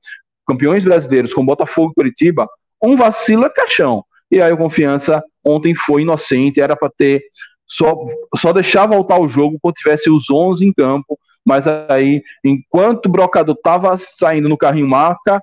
[0.46, 2.48] campeões brasileiros como Botafogo e Coritiba,
[2.82, 4.04] um vacilo é caixão.
[4.30, 7.22] E aí o Confiança ontem foi inocente, era para ter
[7.66, 7.96] só,
[8.36, 13.10] só deixar voltar o jogo quando tivesse os 11 em campo, mas aí, enquanto o
[13.10, 15.42] Brocador estava saindo no carrinho marca,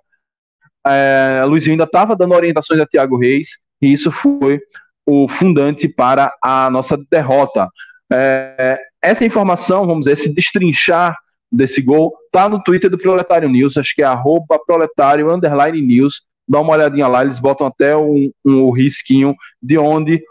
[0.85, 4.59] é, Luizinho ainda estava dando orientações a Thiago Reis, e isso foi
[5.05, 7.67] o fundante para a nossa derrota.
[8.11, 11.15] É, essa informação, vamos dizer, esse destrinchar
[11.51, 16.25] desse gol, tá no Twitter do Proletário News, acho que é arroba proletário underline news.
[16.47, 20.23] Dá uma olhadinha lá, eles botam até um, um risquinho de onde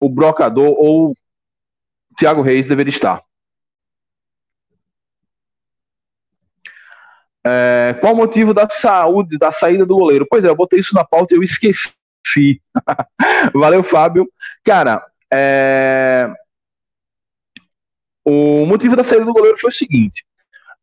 [0.00, 1.12] o brocador ou
[2.16, 3.22] Thiago Reis deveria estar.
[7.50, 10.26] É, qual o motivo da saúde, da saída do goleiro?
[10.28, 11.92] Pois é, eu botei isso na pauta e eu esqueci.
[13.54, 14.30] Valeu, Fábio.
[14.62, 16.30] Cara, é...
[18.22, 20.26] o motivo da saída do goleiro foi o seguinte: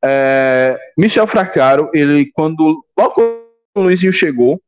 [0.03, 0.79] é...
[0.97, 3.21] Michel Fracaro, ele, quando logo
[3.75, 4.59] o Luizinho chegou,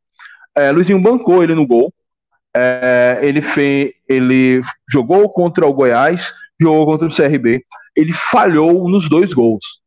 [0.55, 1.91] é, Luizinho bancou ele no gol.
[2.55, 7.63] É, ele, fez, ele jogou contra o Goiás, jogou contra o CRB.
[7.95, 9.81] Ele falhou nos dois gols.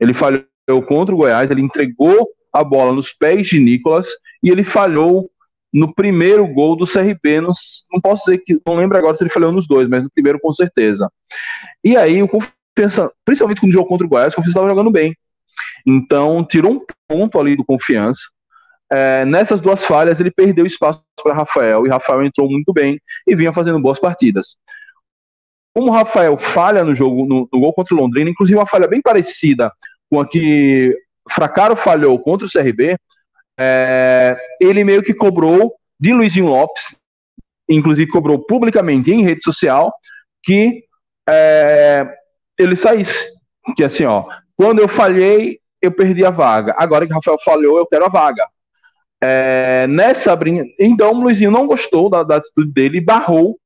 [0.00, 0.44] Ele falhou
[0.86, 4.08] contra o Goiás, ele entregou a bola nos pés de Nicolas
[4.42, 5.30] e ele falhou
[5.72, 7.40] no primeiro gol do CRB.
[7.40, 7.52] Não,
[7.92, 10.38] não posso dizer que, não lembro agora se ele falhou nos dois, mas no primeiro
[10.40, 11.10] com certeza.
[11.84, 15.16] E aí o Confiança, principalmente quando jogou contra o Goiás, o Confiança estava jogando bem.
[15.86, 18.22] Então tirou um ponto ali do Confiança.
[18.90, 23.36] É, nessas duas falhas ele perdeu espaço para Rafael e Rafael entrou muito bem e
[23.36, 24.56] vinha fazendo boas partidas.
[25.74, 29.02] Como Rafael falha no jogo, no, no gol contra o Londrina, inclusive uma falha bem
[29.02, 29.70] parecida
[30.30, 30.96] que
[31.30, 32.96] Fracaro falhou contra o CRB,
[33.58, 36.96] é, ele meio que cobrou de Luizinho Lopes,
[37.68, 39.92] inclusive cobrou publicamente em rede social,
[40.42, 40.84] que
[41.28, 42.06] é,
[42.56, 43.26] ele saísse.
[43.76, 44.24] Que assim, ó,
[44.56, 46.74] quando eu falhei, eu perdi a vaga.
[46.78, 48.46] Agora que Rafael falhou, eu quero a vaga.
[49.20, 50.64] É, nessa brinca...
[50.78, 53.58] Então o Luizinho não gostou da, da atitude dele e barrou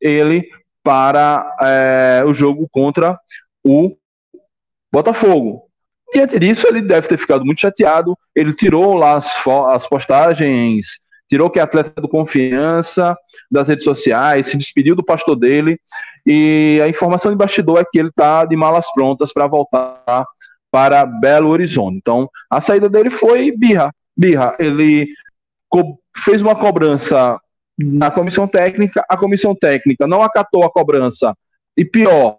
[0.00, 0.48] ele
[0.82, 3.18] para é, o jogo contra
[3.64, 3.96] o
[4.92, 5.68] Botafogo.
[6.12, 8.16] Diante disso, ele deve ter ficado muito chateado.
[8.34, 9.32] Ele tirou lá as,
[9.70, 10.86] as postagens,
[11.28, 13.16] tirou que é atleta do confiança
[13.50, 15.80] das redes sociais, se despediu do pastor dele.
[16.26, 20.26] E a informação de bastidor é que ele está de malas prontas para voltar
[20.70, 21.96] para Belo Horizonte.
[21.96, 23.92] Então, a saída dele foi birra.
[24.16, 24.54] Birra.
[24.58, 25.08] Ele
[26.14, 27.38] fez uma cobrança
[27.78, 31.34] na comissão técnica, a comissão técnica não acatou a cobrança.
[31.76, 32.38] E pior,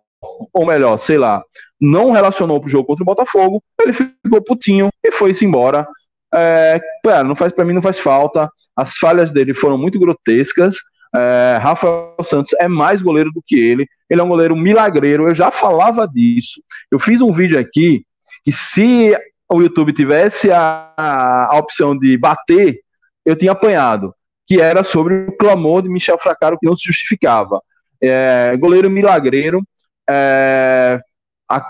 [0.53, 1.43] ou melhor, sei lá,
[1.79, 5.87] não relacionou pro jogo contra o Botafogo, ele ficou putinho e foi-se embora.
[6.33, 6.81] É,
[7.23, 8.49] não faz para mim não faz falta.
[8.75, 10.77] As falhas dele foram muito grotescas.
[11.15, 13.85] É, Rafael Santos é mais goleiro do que ele.
[14.09, 15.27] Ele é um goleiro milagreiro.
[15.27, 16.61] Eu já falava disso.
[16.91, 18.03] Eu fiz um vídeo aqui
[18.43, 19.15] que se
[19.51, 22.79] o YouTube tivesse a, a opção de bater,
[23.25, 24.13] eu tinha apanhado,
[24.47, 27.61] que era sobre o clamor de Michel Fracaro que não se justificava.
[28.01, 29.61] É, goleiro milagreiro,
[30.09, 30.99] é,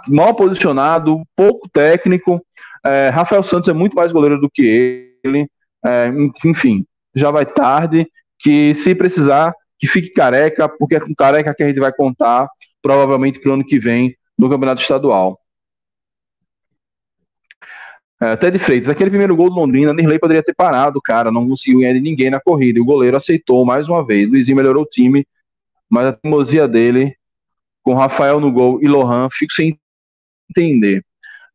[0.08, 2.44] mal posicionado, pouco técnico.
[2.86, 5.48] É, Rafael Santos é muito mais goleiro do que ele.
[5.86, 6.08] É,
[6.46, 8.08] enfim, já vai tarde.
[8.40, 12.48] Que se precisar, que fique careca, porque é com careca que a gente vai contar,
[12.82, 15.40] provavelmente para o ano que vem, no Campeonato Estadual.
[18.22, 21.80] É, Ted Freitas, aquele primeiro gol do Londrina, Nirley poderia ter parado, cara, não conseguiu
[21.80, 22.80] ganhar de ninguém na corrida.
[22.80, 24.30] E o goleiro aceitou mais uma vez.
[24.30, 25.26] Luizinho melhorou o time,
[25.90, 27.16] mas a teimosia dele
[27.84, 29.78] com Rafael no gol e Lohan, fico sem
[30.50, 31.04] entender.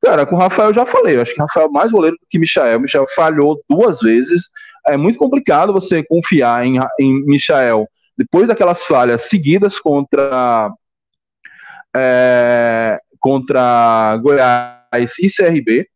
[0.02, 2.38] Cara, com o Rafael já falei, eu acho que Rafael é mais goleiro do que
[2.38, 2.80] Michael.
[2.80, 4.48] Michael falhou duas vezes.
[4.86, 10.72] É muito complicado você confiar em, em Michael depois daquelas falhas seguidas contra
[11.96, 15.88] é, contra Goiás e CRB.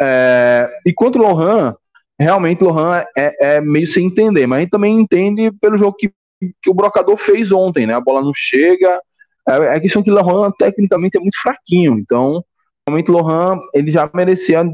[0.00, 1.74] É, e contra o Lohan,
[2.18, 6.12] realmente Lohan é, é, meio sem entender, mas a gente também entende pelo jogo que,
[6.40, 7.94] que o Brocador fez ontem, né?
[7.94, 9.00] A bola não chega, é, é
[9.46, 12.44] a questão que o Lohan tecnicamente é muito fraquinho, então
[12.86, 14.64] realmente o Lohan ele já merecia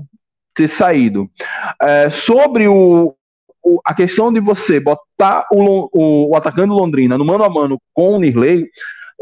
[0.55, 1.31] ter saído.
[1.81, 3.15] É, sobre o,
[3.63, 7.79] o, a questão de você botar o, o, o, atacante Londrina no mano a mano
[7.95, 8.67] com o Nirley,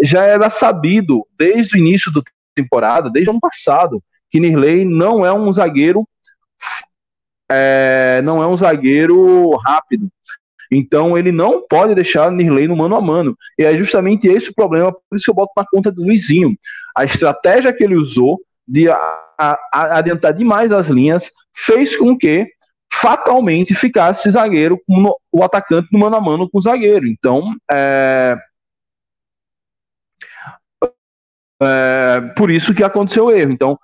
[0.02, 2.22] já era sabido desde o início da
[2.54, 6.06] temporada, desde o ano passado, que Nirley não é um zagueiro
[7.50, 10.08] é, não é um zagueiro rápido.
[10.70, 13.36] Então ele não pode deixar Nirley no mano a mano.
[13.58, 16.56] E é justamente esse o problema, por isso que eu boto na conta do Luizinho.
[16.96, 18.96] A estratégia que ele usou de a,
[19.38, 22.46] a, a adiantar demais as linhas fez com que
[22.92, 27.06] fatalmente ficasse zagueiro com o atacante no mano a mano com o zagueiro.
[27.06, 28.36] Então, é,
[31.62, 33.52] é, por isso que aconteceu o erro.
[33.52, 33.78] Então,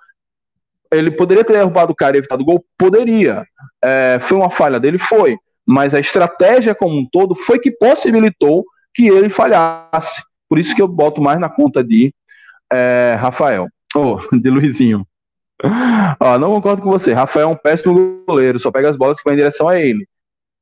[0.91, 2.65] ele poderia ter derrubado o cara e evitado o gol?
[2.77, 3.45] Poderia.
[3.83, 4.97] É, foi uma falha dele?
[4.97, 10.21] Foi mas a estratégia como um todo foi que possibilitou que ele falhasse.
[10.49, 12.13] Por isso que eu boto mais na conta de
[12.71, 15.07] é, Rafael, ou oh, de Luizinho.
[16.19, 17.13] Ó, não concordo com você.
[17.13, 20.07] Rafael é um péssimo goleiro, só pega as bolas que vão em direção a ele.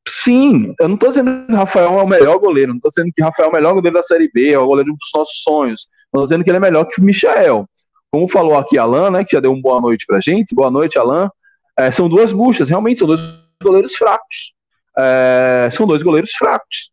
[0.08, 3.24] Sim, eu não estou dizendo que Rafael é o melhor goleiro, não estou dizendo que
[3.24, 5.88] Rafael é o melhor goleiro da Série B, é o goleiro dos nossos sonhos.
[6.06, 7.68] Estou dizendo que ele é melhor que o Michael.
[8.12, 10.56] Como falou aqui Alan, né, que já deu uma boa noite pra gente.
[10.56, 11.30] Boa noite, Alan.
[11.78, 13.22] É, são duas buchas, realmente são dois
[13.64, 14.54] goleiros fracos
[14.98, 16.92] é, são dois goleiros fracos.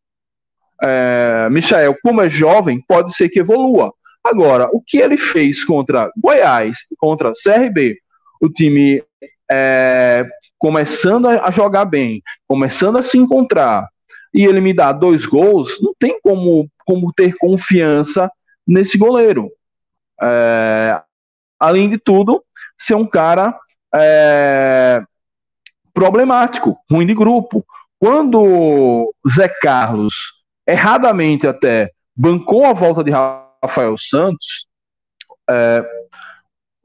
[0.83, 3.93] É, Michael, como é jovem, pode ser que evolua.
[4.23, 7.99] Agora, o que ele fez contra Goiás, contra CRB,
[8.41, 9.03] o time
[9.51, 10.25] é,
[10.59, 13.89] começando a jogar bem, começando a se encontrar,
[14.33, 18.31] e ele me dá dois gols, não tem como, como ter confiança
[18.67, 19.51] nesse goleiro.
[20.21, 21.01] É,
[21.59, 22.45] além de tudo,
[22.77, 23.59] ser um cara
[23.95, 25.03] é,
[25.95, 27.65] problemático, ruim de grupo.
[28.01, 30.15] Quando Zé Carlos,
[30.67, 34.67] erradamente até, bancou a volta de Rafael Santos,
[35.51, 35.85] é,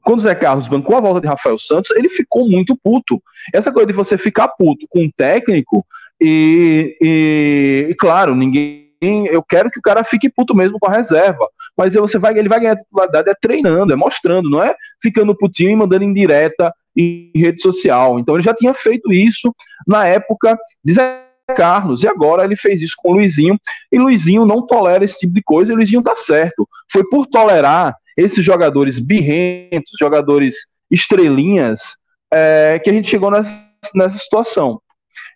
[0.02, 3.22] quando Zé Carlos bancou a volta de Rafael Santos, ele ficou muito puto.
[3.52, 5.84] Essa coisa de você ficar puto com um técnico
[6.20, 10.94] e, e, e claro, ninguém eu quero que o cara fique puto mesmo com a
[10.94, 11.46] reserva.
[11.76, 15.70] Mas você vai, ele vai ganhar titularidade é treinando, é mostrando, não é ficando putinho
[15.70, 18.18] e mandando indireta em rede social.
[18.18, 19.54] Então ele já tinha feito isso
[19.86, 21.24] na época de Zé
[21.54, 23.58] Carlos, e agora ele fez isso com o Luizinho,
[23.92, 26.66] e Luizinho não tolera esse tipo de coisa, e Luizinho tá certo.
[26.90, 30.54] Foi por tolerar esses jogadores birrentos, jogadores
[30.90, 31.96] estrelinhas,
[32.32, 33.50] é, que a gente chegou nessa,
[33.94, 34.80] nessa situação.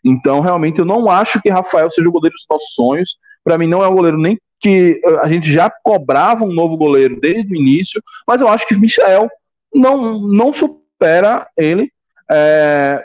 [0.05, 3.17] Então, realmente, eu não acho que Rafael seja o goleiro dos nossos sonhos.
[3.45, 7.21] Para mim, não é um goleiro nem que a gente já cobrava um novo goleiro
[7.21, 9.29] desde o início, mas eu acho que Michel
[9.73, 10.53] não, não
[10.99, 11.93] supera ele
[12.31, 13.01] é,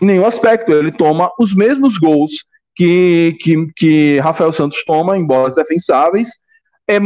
[0.00, 0.72] em nenhum aspecto.
[0.72, 2.44] Ele toma os mesmos gols
[2.76, 6.30] que, que, que Rafael Santos toma em bolas defensáveis.
[6.88, 6.98] É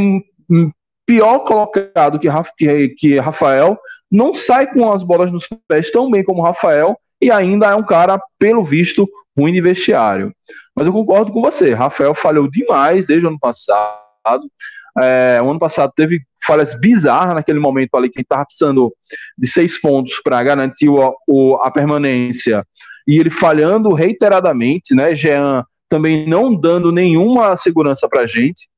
[1.07, 2.29] pior colocado que,
[2.59, 3.79] que, que Rafael,
[4.11, 7.85] não sai com as bolas nos pés tão bem como Rafael, e ainda é um
[7.85, 10.33] cara, pelo visto, ruim de vestiário.
[10.75, 14.51] Mas eu concordo com você, Rafael falhou demais desde o ano passado.
[14.99, 18.93] É, o ano passado teve falhas bizarras naquele momento ali, que estava precisando
[19.37, 22.65] de seis pontos para garantir o, o, a permanência,
[23.07, 25.15] e ele falhando reiteradamente, né?
[25.15, 28.69] Jean também não dando nenhuma segurança para a gente.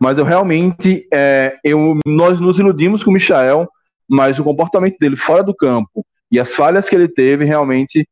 [0.00, 3.68] Mas eu realmente, é, eu, nós nos iludimos com o Michael,
[4.08, 8.06] mas o comportamento dele fora do campo e as falhas que ele teve realmente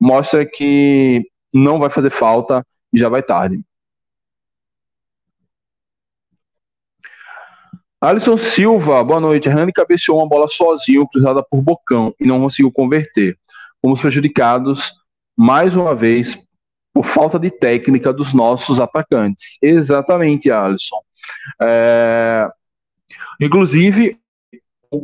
[0.00, 3.60] mostra que não vai fazer falta e já vai tarde.
[8.00, 9.48] Alisson Silva, boa noite.
[9.48, 13.38] Hernani cabeceou uma bola sozinho, cruzada por Bocão, e não conseguiu converter.
[13.80, 14.92] Fomos prejudicados
[15.36, 16.46] mais uma vez
[16.92, 19.58] por falta de técnica dos nossos atacantes.
[19.62, 21.00] Exatamente, Alisson.
[21.62, 22.48] É...
[23.40, 24.18] Inclusive,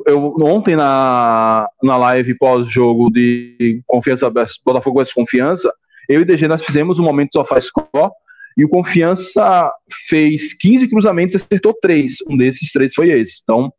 [0.06, 4.30] eu ontem na, na live pós-jogo de Confiança
[4.64, 5.72] Botafogo vs Confiança,
[6.08, 8.10] eu e DG nós fizemos um momento só faz score
[8.56, 9.72] e o Confiança
[10.08, 12.16] fez 15 cruzamentos e acertou 3.
[12.28, 13.40] Um desses três foi esse.
[13.42, 13.72] Então,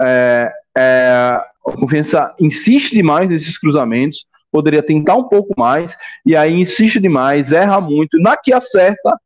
[0.00, 6.98] é, é, Confiança insiste demais nesses cruzamentos, poderia tentar um pouco mais, e aí insiste
[6.98, 8.18] demais, erra muito.
[8.18, 9.18] Na que acerta,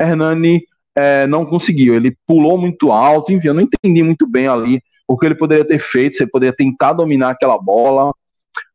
[0.00, 0.62] Hernani
[0.94, 1.94] é, não conseguiu.
[1.94, 5.66] Ele pulou muito alto, enfim, eu não entendi muito bem ali o que ele poderia
[5.66, 8.12] ter feito, se ele poderia tentar dominar aquela bola,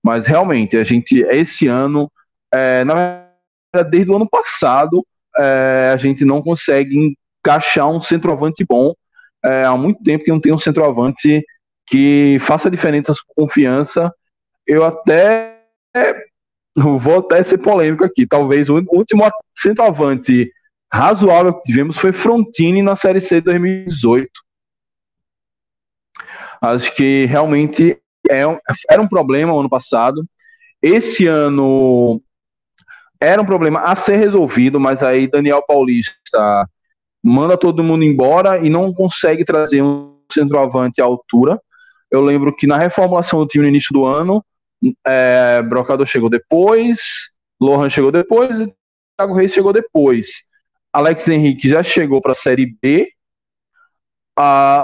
[0.04, 2.12] mas realmente, a gente, esse ano,
[2.54, 5.06] é, na verdade, desde o ano passado,
[5.38, 8.94] é, a gente não consegue encaixar um centroavante bom.
[9.44, 11.44] É, há muito tempo que não tem um centroavante
[11.88, 14.14] que faça diferença com confiança.
[14.66, 15.60] Eu até
[16.76, 18.28] vou até ser polêmico aqui.
[18.28, 20.52] Talvez o último centroavante
[20.92, 24.30] razoável que tivemos foi Frontini na Série C de 2018.
[26.62, 27.98] Acho que realmente
[28.30, 28.42] é,
[28.90, 30.26] era um problema ano passado.
[30.82, 32.22] Esse ano
[33.22, 36.68] era um problema a ser resolvido, mas aí Daniel Paulista
[37.24, 41.60] manda todo mundo embora e não consegue trazer um centroavante à altura.
[42.10, 44.44] Eu lembro que na reformulação do time no início do ano,
[45.06, 47.00] é, Brocador chegou depois,
[47.60, 48.74] Lohan chegou depois e
[49.18, 50.30] Thiago Reis chegou depois.
[50.94, 53.12] Alex Henrique já chegou para a Série B.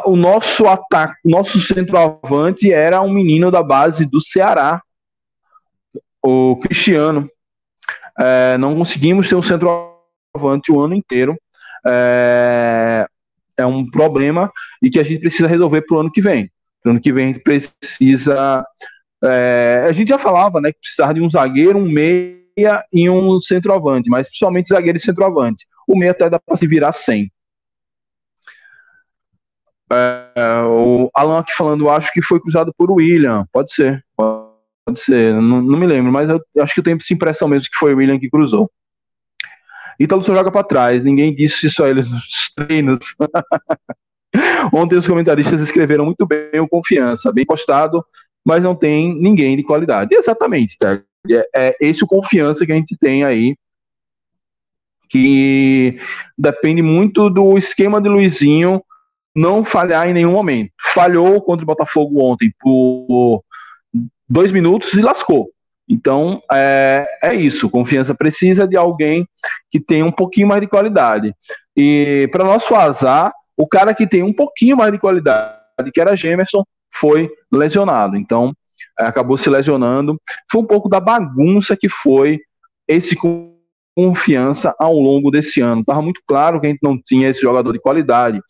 [0.06, 4.82] O nosso ataque, nosso centroavante era um menino da base do Ceará,
[6.22, 7.30] o Cristiano.
[8.20, 11.38] É, não conseguimos ter um centroavante o ano inteiro.
[11.86, 13.08] É,
[13.58, 14.52] é um problema
[14.82, 16.50] e que a gente precisa resolver para o ano que vem.
[16.82, 18.66] Para o ano que vem a gente precisa.
[19.24, 23.40] É, a gente já falava né, que precisava de um zagueiro, um meia e um
[23.40, 25.66] centroavante, mas principalmente zagueiro e centroavante.
[25.88, 27.32] O meia até dá para se virar sem.
[29.92, 33.46] É, o Alan aqui falando, acho que foi cruzado por William.
[33.52, 34.04] Pode ser.
[34.16, 34.45] Pode
[34.86, 37.70] Pode ser, não, não me lembro, mas eu acho que eu tenho essa impressão mesmo
[37.72, 38.70] que foi o William que cruzou.
[40.00, 43.00] Ítalo só joga para trás, ninguém disse isso a eles nos treinos.
[44.72, 48.06] Ontem os comentaristas escreveram muito bem o Confiança, bem postado,
[48.46, 50.14] mas não tem ninguém de qualidade.
[50.14, 51.02] Exatamente, tá?
[51.30, 53.56] é, é esse o Confiança que a gente tem aí,
[55.10, 55.98] que
[56.38, 58.84] depende muito do esquema de Luizinho
[59.36, 60.72] não falhar em nenhum momento.
[60.94, 63.44] Falhou contra o Botafogo ontem por
[64.28, 65.50] dois minutos e lascou.
[65.88, 67.70] Então, é, é isso.
[67.70, 69.28] Confiança precisa de alguém
[69.72, 71.34] que tenha um pouquinho mais de qualidade.
[71.76, 76.16] E, para nosso azar, o cara que tem um pouquinho mais de qualidade, que era
[76.16, 78.18] Gemerson, foi lesionado.
[78.18, 78.54] Então,
[79.00, 80.20] é, acabou se lesionando.
[80.52, 82.40] Foi um pouco da bagunça que foi
[82.88, 83.16] esse
[83.96, 85.82] confiança ao longo desse ano.
[85.82, 88.42] Estava muito claro que a gente não tinha esse jogador de qualidade.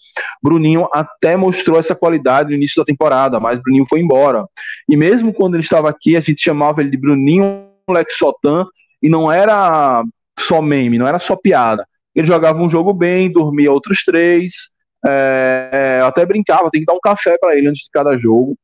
[0.41, 4.45] Bruninho até mostrou essa qualidade no início da temporada, mas Bruninho foi embora.
[4.89, 8.65] E mesmo quando ele estava aqui, a gente chamava ele de Bruninho Lexotan,
[9.01, 10.03] e não era
[10.39, 11.87] só meme, não era só piada.
[12.13, 14.69] Ele jogava um jogo bem, dormia outros três.
[15.05, 18.57] É, eu até brincava, tem que dar um café para ele antes de cada jogo.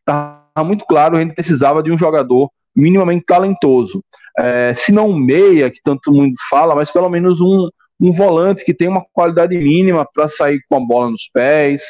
[0.00, 4.02] Estava muito claro, a gente precisava de um jogador minimamente talentoso.
[4.36, 7.68] É, se não meia, que tanto mundo fala, mas pelo menos um,
[8.00, 11.82] um volante que tem uma qualidade mínima para sair com a bola nos pés.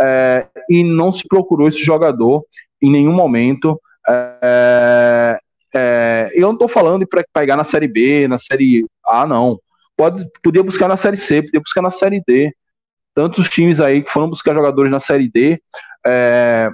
[0.00, 2.44] É, e não se procurou esse jogador
[2.80, 3.80] em nenhum momento.
[4.08, 5.38] É,
[5.74, 9.58] é eu não estou falando para pegar na Série B, na Série A, não.
[9.96, 12.54] Pode, podia buscar na Série C, podia buscar na Série D.
[13.14, 15.60] Tantos times aí que foram buscar jogadores na Série D.
[16.06, 16.70] É,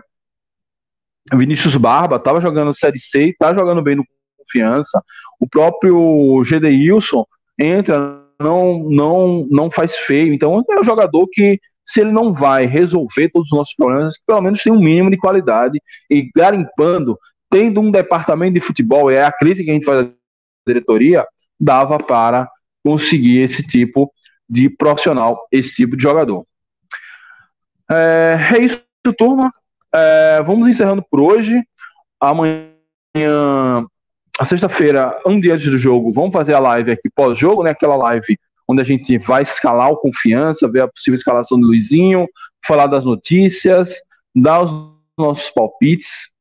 [1.33, 4.05] Vinícius Barba estava jogando Série C e está jogando bem no
[4.37, 5.03] Confiança.
[5.41, 7.25] O próprio GD Wilson
[7.59, 10.33] entra, não, não, não faz feio.
[10.33, 14.41] Então é um jogador que, se ele não vai resolver todos os nossos problemas, pelo
[14.41, 15.81] menos tem um mínimo de qualidade
[16.11, 17.19] e garimpando,
[17.51, 20.13] tendo um departamento de futebol, é a crítica que a gente faz da
[20.67, 21.27] diretoria,
[21.59, 22.49] dava para
[22.85, 24.13] conseguir esse tipo
[24.49, 26.47] de profissional, esse tipo de jogador.
[27.91, 28.83] É, é isso,
[29.17, 29.53] turma.
[29.95, 31.63] É, vamos encerrando por hoje.
[32.21, 33.87] Amanhã,
[34.39, 37.71] a sexta-feira, um dia antes do jogo, vamos fazer a live aqui pós-jogo, né?
[37.71, 42.27] Aquela live onde a gente vai escalar o confiança, ver a possível escalação do Luizinho,
[42.67, 43.95] falar das notícias,
[44.35, 46.33] dar os nossos palpites.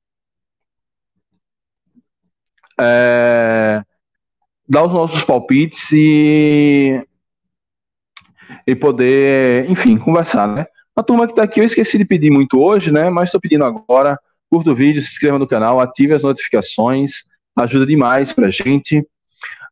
[2.81, 3.83] É,
[4.67, 7.05] dar os nossos palpites e,
[8.65, 10.65] e poder, enfim, conversar, né?
[10.95, 13.09] A turma que está aqui, eu esqueci de pedir muito hoje, né?
[13.09, 14.19] Mas estou pedindo agora.
[14.49, 17.23] Curta o vídeo, se inscreva no canal, ative as notificações,
[17.55, 19.05] ajuda demais pra gente.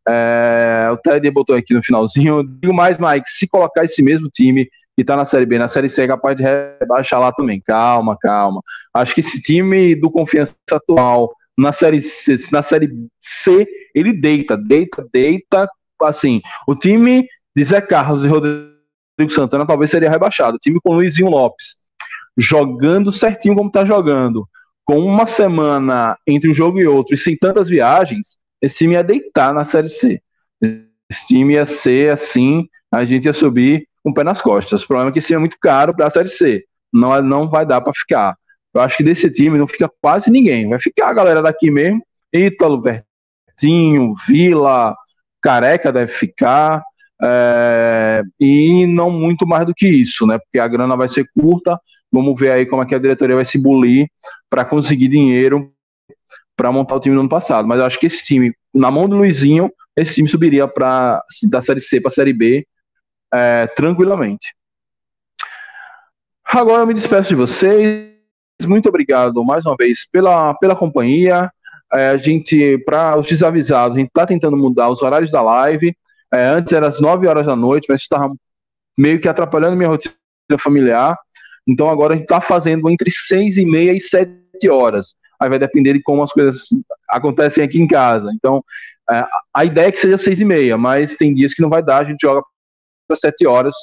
[0.07, 2.43] É, o Ted botou aqui no finalzinho.
[2.43, 4.65] Digo mais, Mike, se colocar esse mesmo time
[4.95, 7.61] que está na Série B, na Série C, é capaz de rebaixar lá também.
[7.61, 8.61] Calma, calma.
[8.93, 14.57] Acho que esse time do Confiança atual, na Série C, na série C ele deita,
[14.57, 15.69] deita, deita.
[16.01, 18.71] Assim, o time de Zé Carlos e Rodrigo
[19.29, 20.55] Santana talvez seria rebaixado.
[20.55, 21.81] O time com Luizinho Lopes
[22.37, 24.47] jogando certinho como está jogando,
[24.91, 29.01] com uma semana entre um jogo e outro e sem tantas viagens, esse time ia
[29.01, 30.21] deitar na Série C.
[31.09, 34.83] Esse time ia ser assim, a gente ia subir com o pé nas costas.
[34.83, 36.65] O problema é que esse time é muito caro para a Série C.
[36.91, 38.35] Não, não vai dar para ficar.
[38.73, 40.67] Eu acho que desse time não fica quase ninguém.
[40.67, 42.05] Vai ficar a galera daqui mesmo.
[42.33, 44.93] Ítalo, Bertinho, Vila,
[45.41, 46.83] Careca deve ficar.
[47.23, 50.39] É, e não muito mais do que isso, né?
[50.39, 51.79] Porque a grana vai ser curta.
[52.11, 54.07] Vamos ver aí como é que a diretoria vai se bulir
[54.49, 55.71] para conseguir dinheiro
[56.55, 57.67] para montar o time do ano passado.
[57.67, 61.61] Mas eu acho que esse time, na mão do Luizinho, esse time subiria para da
[61.61, 62.65] série C para a série B
[63.33, 64.53] é, tranquilamente.
[66.45, 68.11] Agora eu me despeço de vocês.
[68.65, 71.49] Muito obrigado mais uma vez pela, pela companhia.
[71.93, 75.95] É, a gente, para os desavisados, a gente está tentando mudar os horários da live.
[76.33, 78.33] É, antes era às 9 horas da noite, mas estava
[78.97, 80.15] meio que atrapalhando minha rotina
[80.59, 81.17] familiar.
[81.67, 85.15] Então agora a gente está fazendo entre 6 e meia e 7 horas.
[85.39, 86.67] Aí vai depender de como as coisas
[87.09, 88.31] acontecem aqui em casa.
[88.33, 88.63] Então
[89.09, 91.83] é, a ideia é que seja 6 e meia, mas tem dias que não vai
[91.83, 92.41] dar, a gente joga
[93.07, 93.75] para 7 horas.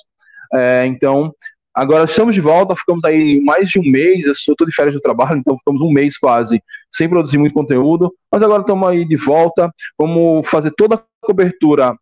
[0.55, 1.33] É, então
[1.79, 5.01] Agora estamos de volta, ficamos aí mais de um mês, eu estou de férias do
[5.01, 6.61] trabalho, então ficamos um mês quase
[6.93, 11.97] sem produzir muito conteúdo, mas agora estamos aí de volta, vamos fazer toda a cobertura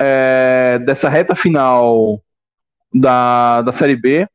[0.00, 2.22] é, dessa reta final
[2.92, 4.26] da, da Série B.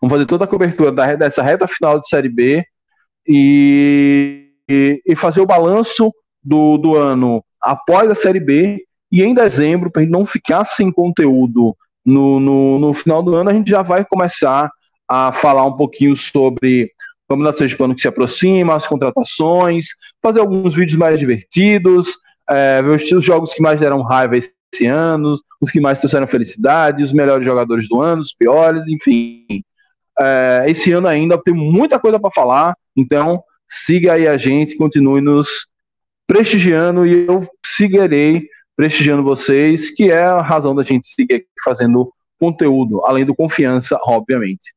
[0.00, 2.64] Vamos fazer toda a cobertura da, dessa reta final de Série B
[3.26, 6.12] e, e, e fazer o balanço
[6.42, 11.76] do, do ano após a Série B e em dezembro, para não ficar sem conteúdo
[12.04, 14.70] no, no, no, final do ano, a gente já vai começar
[15.08, 16.84] a falar um pouquinho sobre
[17.28, 19.86] o Campeonato Pano que se aproxima, as contratações,
[20.22, 22.16] fazer alguns vídeos mais divertidos,
[22.50, 27.12] é, os jogos que mais deram raiva esse ano, os que mais trouxeram felicidade, os
[27.12, 29.62] melhores jogadores do ano, os piores, enfim.
[30.18, 35.20] É, esse ano ainda tem muita coisa para falar, então siga aí a gente, continue
[35.20, 35.68] nos
[36.26, 38.46] prestigiando e eu seguirei
[38.76, 44.72] prestigiando vocês, que é a razão da gente seguir fazendo conteúdo, além do confiança, obviamente.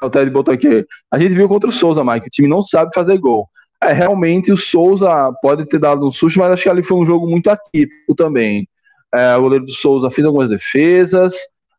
[0.00, 0.86] O Ted botou aqui.
[1.10, 2.26] A gente viu contra o Souza, Mike.
[2.26, 3.48] O time não sabe fazer gol.
[3.82, 5.10] É, realmente o Souza
[5.42, 8.68] pode ter dado um susto, mas acho que ali foi um jogo muito atípico também.
[9.12, 11.34] É, o goleiro do Souza fez algumas defesas.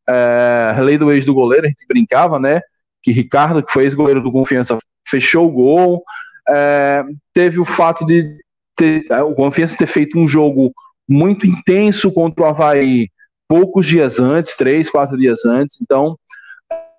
[0.08, 2.60] É, lei do ex do goleiro, a gente brincava, né?
[3.02, 4.78] Que Ricardo, que foi ex-goleiro do Confiança,
[5.08, 6.04] fechou o gol.
[6.50, 8.38] É, teve o fato de
[8.76, 10.74] ter, é, o Confiança ter feito um jogo
[11.08, 13.08] muito intenso contra o Havaí
[13.48, 15.80] poucos dias antes, três, quatro dias antes.
[15.82, 16.18] Então,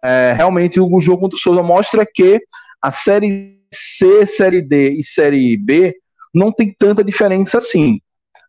[0.03, 2.41] é, realmente o jogo contra o Souza mostra que
[2.81, 5.95] a Série C, Série D e Série B
[6.33, 8.01] não tem tanta diferença assim.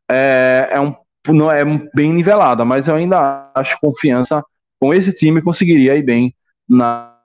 [0.09, 0.95] É, é, um,
[1.29, 1.63] não é
[1.93, 4.43] bem nivelada, mas eu ainda acho confiança
[4.79, 6.35] com esse time conseguiria ir bem
[6.67, 7.15] na,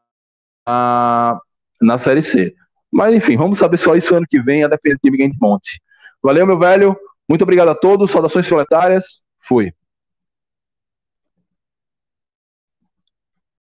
[0.67, 1.41] na,
[1.81, 2.55] na Série C.
[2.93, 5.27] Mas enfim, vamos saber só isso ano que vem, a depender do time que a
[5.27, 5.81] gente monte.
[6.23, 6.97] Valeu, meu velho.
[7.29, 8.11] Muito obrigado a todos.
[8.11, 9.23] Saudações proletárias.
[9.41, 9.73] Fui.